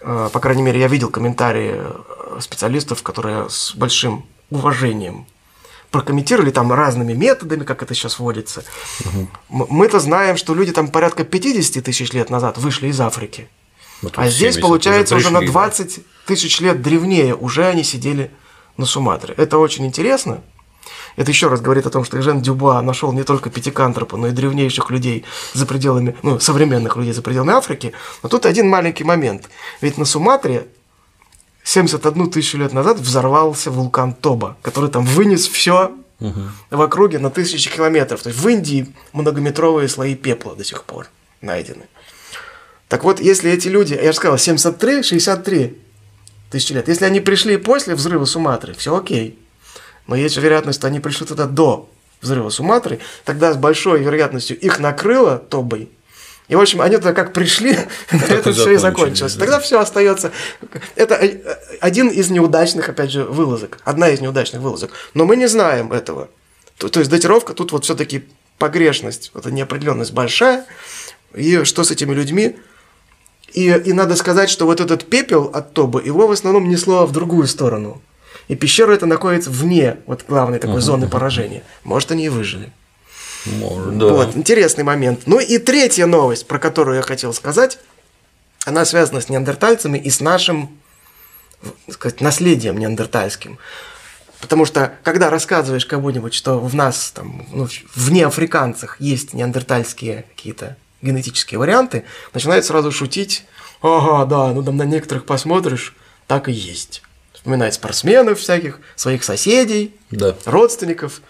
[0.00, 5.26] Э, по крайней мере, я видел комментарии э, специалистов, которые с большим уважением
[5.90, 8.64] прокомментировали там разными методами, как это сейчас вводится.
[9.04, 9.66] Угу.
[9.70, 13.48] Мы-то знаем, что люди там порядка 50 тысяч лет назад вышли из Африки.
[14.02, 16.02] Вот а здесь, получается, уже, пришли, уже на 20 да?
[16.26, 18.30] тысяч лет древнее уже они сидели
[18.76, 19.34] на Суматре.
[19.36, 20.42] Это очень интересно.
[21.16, 24.30] Это еще раз говорит о том, что Эжен Дюбуа нашел не только пятикантропа, но и
[24.30, 27.92] древнейших людей за пределами, ну, современных людей за пределами Африки.
[28.22, 29.48] Но тут один маленький момент.
[29.80, 30.66] Ведь на Суматре
[31.64, 36.40] 71 тысячу лет назад взорвался вулкан Тоба, который там вынес все угу.
[36.70, 38.22] в округе на тысячи километров.
[38.22, 41.08] То есть в Индии многометровые слои пепла до сих пор
[41.40, 41.84] найдены.
[42.88, 45.78] Так вот, если эти люди, я же сказал, 73, 63
[46.50, 49.38] тысячи лет, если они пришли после взрыва Суматры, все окей.
[50.10, 51.88] Но есть вероятность, что они пришли туда до
[52.20, 55.88] взрыва Суматры, тогда с большой вероятностью их накрыло тобой,
[56.48, 57.78] и, в общем, они туда как пришли,
[58.10, 59.34] это все и закончилось.
[59.34, 60.32] Тогда все остается.
[60.96, 61.14] Это
[61.80, 63.78] один из неудачных, опять же, вылазок.
[63.84, 64.90] Одна из неудачных вылазок.
[65.14, 66.28] Но мы не знаем этого.
[66.76, 68.24] То, то есть датировка тут вот все-таки
[68.58, 70.66] погрешность, вот неопределенность большая.
[71.34, 72.56] И что с этими людьми?
[73.52, 77.12] И, и надо сказать, что вот этот пепел от Тобы, его в основном несло в
[77.12, 78.02] другую сторону.
[78.50, 81.62] И пещера это находится вне вот главной такой uh-huh, зоны поражения.
[81.84, 82.72] Может, они и выжили.
[83.46, 84.08] Может, да.
[84.08, 85.20] Вот, интересный момент.
[85.26, 87.78] Ну и третья новость, про которую я хотел сказать,
[88.66, 90.80] она связана с неандертальцами и с нашим
[91.86, 93.60] так сказать, наследием неандертальским.
[94.40, 100.76] Потому что, когда рассказываешь кому-нибудь, что в нас, там, ну, в неафриканцах есть неандертальские какие-то
[101.02, 102.02] генетические варианты,
[102.34, 103.44] начинают сразу шутить,
[103.80, 105.94] ага, да, ну там на некоторых посмотришь,
[106.26, 107.04] так и есть.
[107.40, 110.36] Вспоминает спортсменов всяких, своих соседей, да.
[110.44, 111.22] родственников.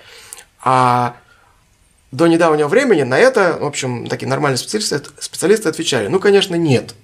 [0.60, 1.16] А
[2.10, 6.96] до недавнего времени на это, в общем, такие нормальные специалисты, специалисты отвечали, ну, конечно, нет.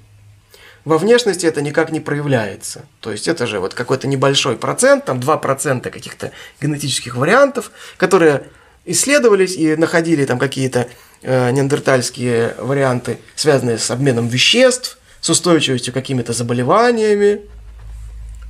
[0.85, 2.85] Во внешности это никак не проявляется.
[3.01, 8.49] То есть это же вот какой-то небольшой процент, там 2% каких-то генетических вариантов, которые
[8.85, 10.89] исследовались и находили там какие-то
[11.23, 17.43] э, неандертальские варианты, связанные с обменом веществ, с устойчивостью к какими-то заболеваниями,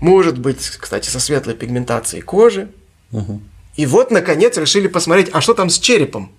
[0.00, 2.68] может быть, кстати, со светлой пигментацией кожи.
[3.12, 3.40] Угу.
[3.76, 6.32] И вот, наконец, решили посмотреть, а что там с черепом?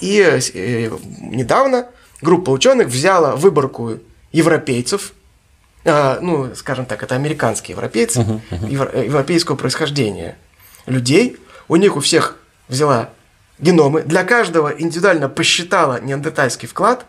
[0.00, 0.90] И э,
[1.20, 1.86] недавно
[2.20, 3.98] группа ученых взяла выборку
[4.32, 5.12] европейцев,
[5.84, 8.70] э, ну, скажем так, это американские европейцы, uh-huh, uh-huh.
[8.70, 10.36] Евро, европейского происхождения
[10.86, 11.38] людей.
[11.68, 12.36] У них у всех
[12.68, 13.10] взяла
[13.58, 17.06] геномы, для каждого индивидуально посчитала неандертальский вклад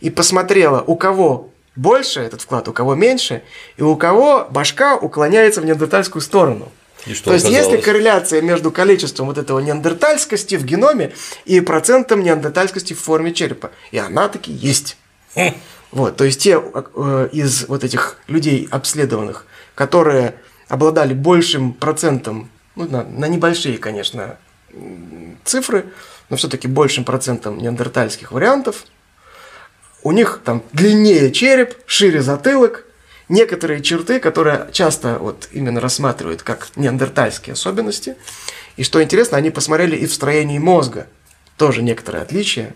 [0.00, 3.42] и посмотрела, у кого больше этот вклад, у кого меньше,
[3.76, 6.70] и у кого башка уклоняется в неандертальскую сторону.
[7.06, 11.12] И что То есть есть ли корреляция между количеством вот этого неандертальскости в геноме
[11.44, 13.70] и процентом неандертальскости в форме черепа?
[13.92, 14.96] И она таки есть.
[15.36, 15.54] Хм.
[15.92, 20.34] Вот, то есть те э, из вот этих людей обследованных, которые
[20.68, 24.36] обладали большим процентом, ну, на, на небольшие, конечно,
[25.44, 25.86] цифры,
[26.28, 28.84] но все-таки большим процентом неандертальских вариантов,
[30.02, 32.84] у них там длиннее череп, шире затылок,
[33.28, 38.16] некоторые черты, которые часто вот именно рассматривают как неандертальские особенности.
[38.76, 41.06] И что интересно, они посмотрели и в строении мозга.
[41.56, 42.74] Тоже некоторые отличия.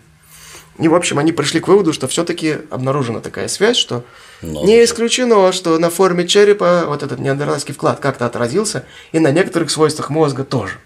[0.79, 4.03] И, в общем, они пришли к выводу, что все-таки обнаружена такая связь, что
[4.41, 9.31] Надо не исключено, что на форме черепа вот этот неандертальский вклад как-то отразился, и на
[9.31, 10.79] некоторых свойствах мозга тоже.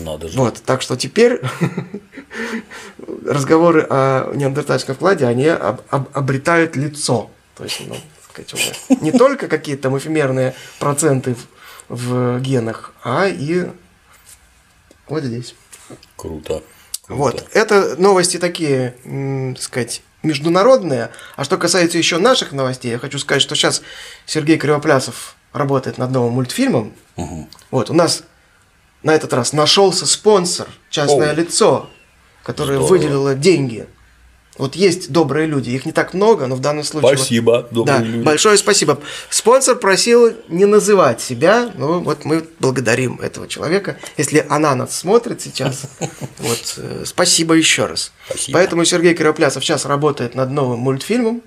[0.00, 0.38] Надо же.
[0.38, 1.40] Вот, так что теперь
[3.26, 7.30] разговоры о неандертальском вкладе, они об, об, обретают лицо.
[7.56, 7.96] То есть, ну,
[8.42, 11.36] сказать, не только какие-то там эфемерные проценты
[11.88, 13.66] в, в генах, а и
[15.08, 15.54] вот здесь.
[16.16, 16.62] Круто.
[17.02, 17.22] Круто.
[17.22, 18.94] Вот, это новости такие,
[19.54, 21.10] так сказать, международные.
[21.36, 23.82] А что касается еще наших новостей, я хочу сказать, что сейчас
[24.24, 26.94] Сергей Кривоплясов работает над новым мультфильмом.
[27.16, 27.48] Угу.
[27.70, 28.24] Вот, у нас
[29.04, 31.34] на этот раз нашелся спонсор, частное О.
[31.34, 31.88] лицо,
[32.42, 32.88] которое Здорово.
[32.88, 33.86] выделило деньги
[34.56, 37.16] вот есть добрые люди, их не так много, но в данном случае...
[37.16, 38.24] Спасибо, вот, добрые да, люди.
[38.24, 39.00] Большое спасибо.
[39.28, 43.96] Спонсор просил не называть себя, ну вот мы благодарим этого человека.
[44.16, 45.86] Если она нас смотрит сейчас,
[46.38, 48.12] вот э, спасибо еще раз.
[48.28, 48.58] Спасибо.
[48.58, 51.42] Поэтому Сергей Кироплясов сейчас работает над новым мультфильмом.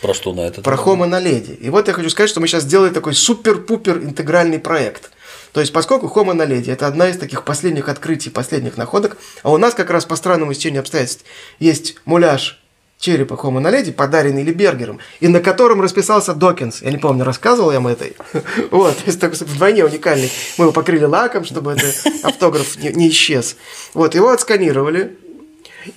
[0.00, 0.62] Про что на это?
[0.62, 1.52] Про Хома на леди.
[1.52, 5.10] И вот я хочу сказать, что мы сейчас сделали такой супер-пупер интегральный проект.
[5.56, 9.56] То есть, поскольку Homo naledi– это одна из таких последних открытий, последних находок, а у
[9.56, 11.24] нас как раз по странному стечению обстоятельств
[11.58, 12.62] есть муляж
[12.98, 16.82] черепа Homo naledi, подаренный Либергером, и на котором расписался Докинс.
[16.82, 18.04] Я не помню, рассказывал я вам это.
[18.70, 20.30] Вот, то есть такой вдвойне уникальный.
[20.58, 23.56] Мы его покрыли лаком, чтобы этот автограф не, исчез.
[23.94, 25.16] Вот, его отсканировали,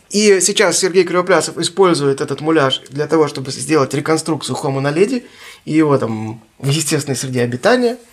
[0.10, 5.26] и сейчас Сергей Кривоплясов использует этот муляж для того, чтобы сделать реконструкцию Homo naledi
[5.66, 7.97] и его там в естественной среде обитания–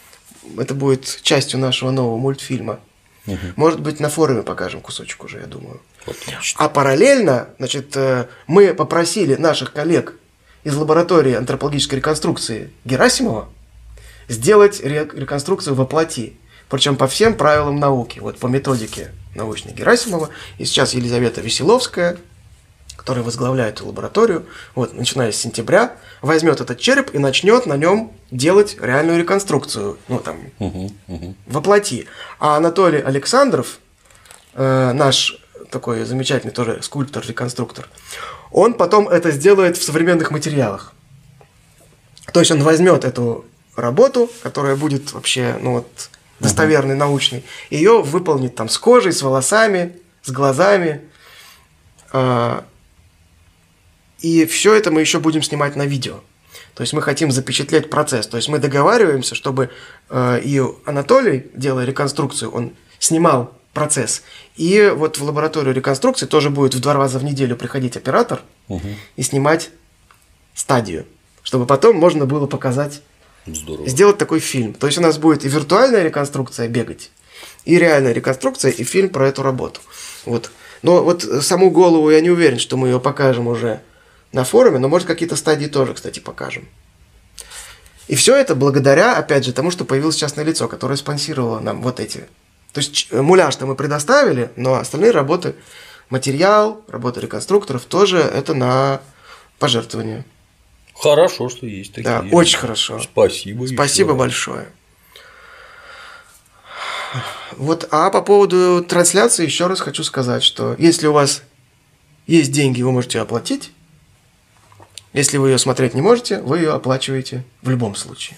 [0.59, 2.80] это будет частью нашего нового мультфильма.
[3.26, 3.38] Угу.
[3.57, 5.80] Может быть, на форуме покажем кусочек уже, я думаю.
[6.07, 6.64] Отлично.
[6.64, 10.14] А параллельно, значит, э, мы попросили наших коллег
[10.64, 13.49] из лаборатории антропологической реконструкции Герасимова
[14.28, 16.36] сделать реконструкцию во плоти.
[16.68, 20.30] Причем по всем правилам науки, вот по методике научной Герасимова.
[20.59, 22.16] И сейчас Елизавета Веселовская,
[22.97, 28.12] которая возглавляет эту лабораторию, вот, начиная с сентября, возьмет этот череп и начнет на нем
[28.30, 31.34] делать реальную реконструкцию, ну там, угу, угу.
[31.47, 32.07] воплоти.
[32.38, 33.78] А Анатолий Александров,
[34.55, 35.40] э, наш
[35.70, 37.88] такой замечательный тоже скульптор-реконструктор,
[38.51, 40.92] он потом это сделает в современных материалах.
[42.32, 43.44] То есть он возьмет эту
[43.76, 49.22] работу, которая будет вообще, ну вот, достоверной, uh научной, ее выполнит там с кожей, с
[49.22, 51.03] волосами, с глазами.
[52.12, 52.62] Э,
[54.20, 56.20] и все это мы еще будем снимать на видео.
[56.74, 58.26] То есть мы хотим запечатлеть процесс.
[58.26, 59.70] То есть мы договариваемся, чтобы
[60.10, 64.22] э, и Анатолий, делая реконструкцию, он снимал процесс.
[64.56, 68.88] И вот в лабораторию реконструкции тоже будет в два раза в неделю приходить оператор угу.
[69.16, 69.70] и снимать
[70.54, 71.04] стадию,
[71.42, 73.02] чтобы потом можно было показать,
[73.46, 73.86] Здорово.
[73.88, 74.72] сделать такой фильм.
[74.74, 77.10] То есть у нас будет и виртуальная реконструкция бегать,
[77.64, 79.80] и реальная реконструкция, и фильм про эту работу.
[80.24, 80.50] Вот.
[80.82, 83.80] Но вот саму голову я не уверен, что мы ее покажем уже
[84.37, 86.68] на форуме, но может какие-то стадии тоже, кстати, покажем.
[88.07, 91.99] И все это благодаря, опять же, тому, что появилось частное лицо, которое спонсировало нам вот
[91.99, 92.28] эти
[92.76, 95.55] то есть муляж-то мы предоставили, но остальные работы,
[96.11, 99.01] материал, работы реконструкторов тоже это на
[99.59, 100.26] пожертвование.
[100.95, 102.05] Хорошо, что есть такие.
[102.05, 103.01] Да, очень хорошо.
[103.01, 103.64] Спасибо.
[103.64, 104.18] Спасибо еще.
[104.18, 104.66] большое.
[107.53, 111.45] Вот, а по поводу трансляции еще раз хочу сказать, что если у вас
[112.26, 113.72] есть деньги, вы можете оплатить.
[115.16, 118.36] Если вы ее смотреть не можете, вы ее оплачиваете в любом случае.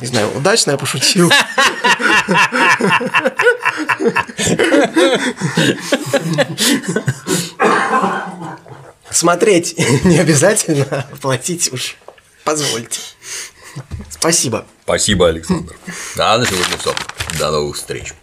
[0.00, 1.28] Не знаю, удачно я пошутил.
[9.10, 11.96] Смотреть не обязательно, платить уж
[12.44, 13.00] позвольте.
[14.08, 14.64] Спасибо.
[14.84, 15.74] Спасибо, Александр.
[16.14, 16.94] Да, на сегодня все.
[17.40, 18.14] До новых встреч.